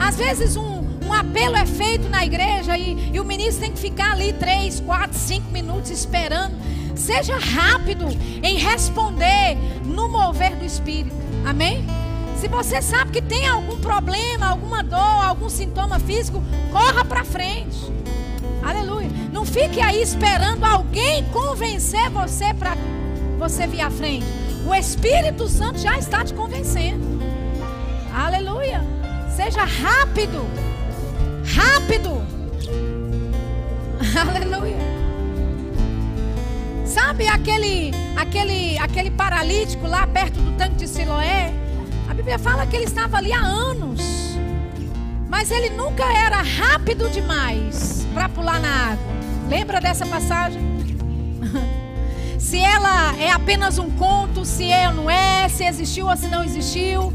[0.00, 3.78] Às vezes um, um apelo é feito na igreja e, e o ministro tem que
[3.78, 6.54] ficar ali três, quatro, cinco minutos esperando.
[6.96, 8.06] Seja rápido
[8.42, 9.54] em responder
[9.84, 11.14] no mover do Espírito.
[11.44, 11.84] Amém?
[12.44, 17.90] Se você sabe que tem algum problema, alguma dor, algum sintoma físico, corra para frente.
[18.62, 19.08] Aleluia.
[19.32, 22.76] Não fique aí esperando alguém convencer você para
[23.38, 24.26] você vir à frente.
[24.66, 27.18] O Espírito Santo já está te convencendo.
[28.14, 28.82] Aleluia.
[29.34, 30.44] Seja rápido.
[31.46, 32.10] Rápido.
[34.20, 34.76] Aleluia.
[36.84, 41.63] Sabe aquele aquele aquele paralítico lá perto do tanque de Siloé?
[42.34, 44.00] Bíblia fala que ele estava ali há anos.
[45.28, 49.06] Mas ele nunca era rápido demais para pular na água.
[49.48, 50.60] Lembra dessa passagem?
[52.38, 56.26] se ela é apenas um conto, se é ou não é, se existiu ou se
[56.26, 57.12] não existiu.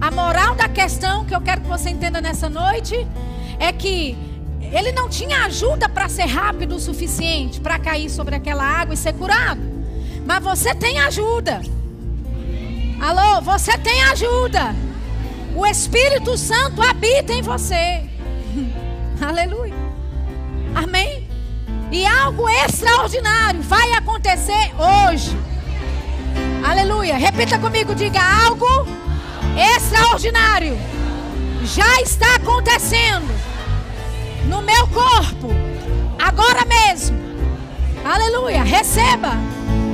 [0.00, 3.06] A moral da questão que eu quero que você entenda nessa noite
[3.58, 4.16] é que
[4.72, 8.96] ele não tinha ajuda para ser rápido o suficiente para cair sobre aquela água e
[8.96, 9.60] ser curado.
[10.24, 11.60] Mas você tem ajuda.
[13.02, 14.74] Alô, você tem ajuda.
[15.54, 18.04] O Espírito Santo habita em você.
[19.20, 19.74] Aleluia.
[20.74, 21.28] Amém.
[21.90, 25.36] E algo extraordinário vai acontecer hoje.
[26.64, 27.18] Aleluia.
[27.18, 28.66] Repita comigo, diga algo
[29.76, 30.78] extraordinário
[31.64, 33.30] já está acontecendo
[34.46, 35.48] no meu corpo
[36.18, 37.20] agora mesmo.
[38.04, 38.62] Aleluia.
[38.62, 39.32] Receba.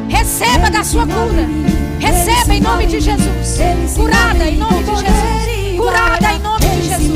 [0.08, 1.77] Receba da sua cura.
[2.00, 3.58] Receba em nome de Jesus.
[3.96, 5.76] Curada em nome de Jesus.
[5.76, 7.12] Curada em nome de Jesus.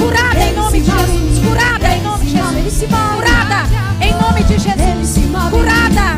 [0.00, 1.38] Curada em nome de Jesus.
[1.46, 2.88] Curada em nome de Jesus.
[2.88, 3.66] Curada
[4.00, 5.18] em nome de Jesus.
[5.50, 6.14] Curada.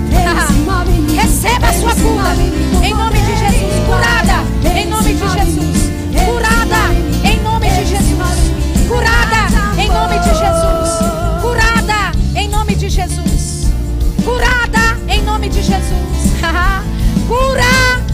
[1.21, 2.35] Receba a sua cura
[2.85, 3.73] em nome de Jesus.
[3.87, 4.45] Curada
[4.79, 5.91] em nome de Jesus.
[6.27, 6.93] Curada
[7.25, 8.17] em nome de Jesus.
[8.89, 10.91] Curada em nome de Jesus.
[11.43, 13.67] Curada em nome de Jesus.
[14.25, 16.96] Curada em nome de Jesus.
[17.27, 18.05] Cura,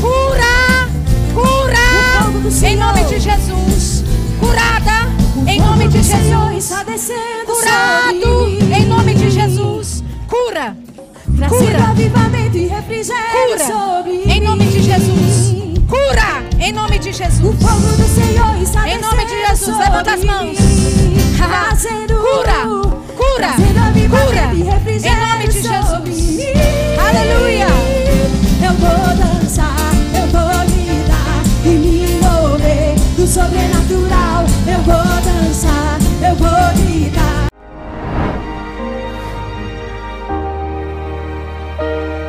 [0.00, 0.88] cura,
[1.34, 2.66] cura.
[2.66, 4.04] Em nome de Jesus.
[4.40, 5.12] Curada.
[5.46, 6.72] Em nome de Jesus.
[7.44, 8.48] Curado.
[8.74, 10.02] Em nome de Jesus.
[10.26, 10.74] Cura.
[11.48, 11.78] Cura.
[13.32, 14.02] Cura.
[14.26, 15.54] Em nome de Jesus.
[15.88, 16.42] Cura.
[16.58, 17.42] Em nome de Jesus.
[17.42, 19.78] O do Senhor está Em nome de Jesus.
[19.78, 20.56] Levanta as mãos.
[22.06, 22.62] Cura.
[23.16, 23.54] Cura.
[24.08, 24.52] Cura.
[25.02, 26.38] Em nome de Jesus.
[26.98, 28.01] Aleluia
[28.72, 29.76] eu vou dançar,
[30.14, 34.44] eu vou me dar e me envolver do sobrenatural.
[34.66, 36.91] Eu vou dançar, eu vou me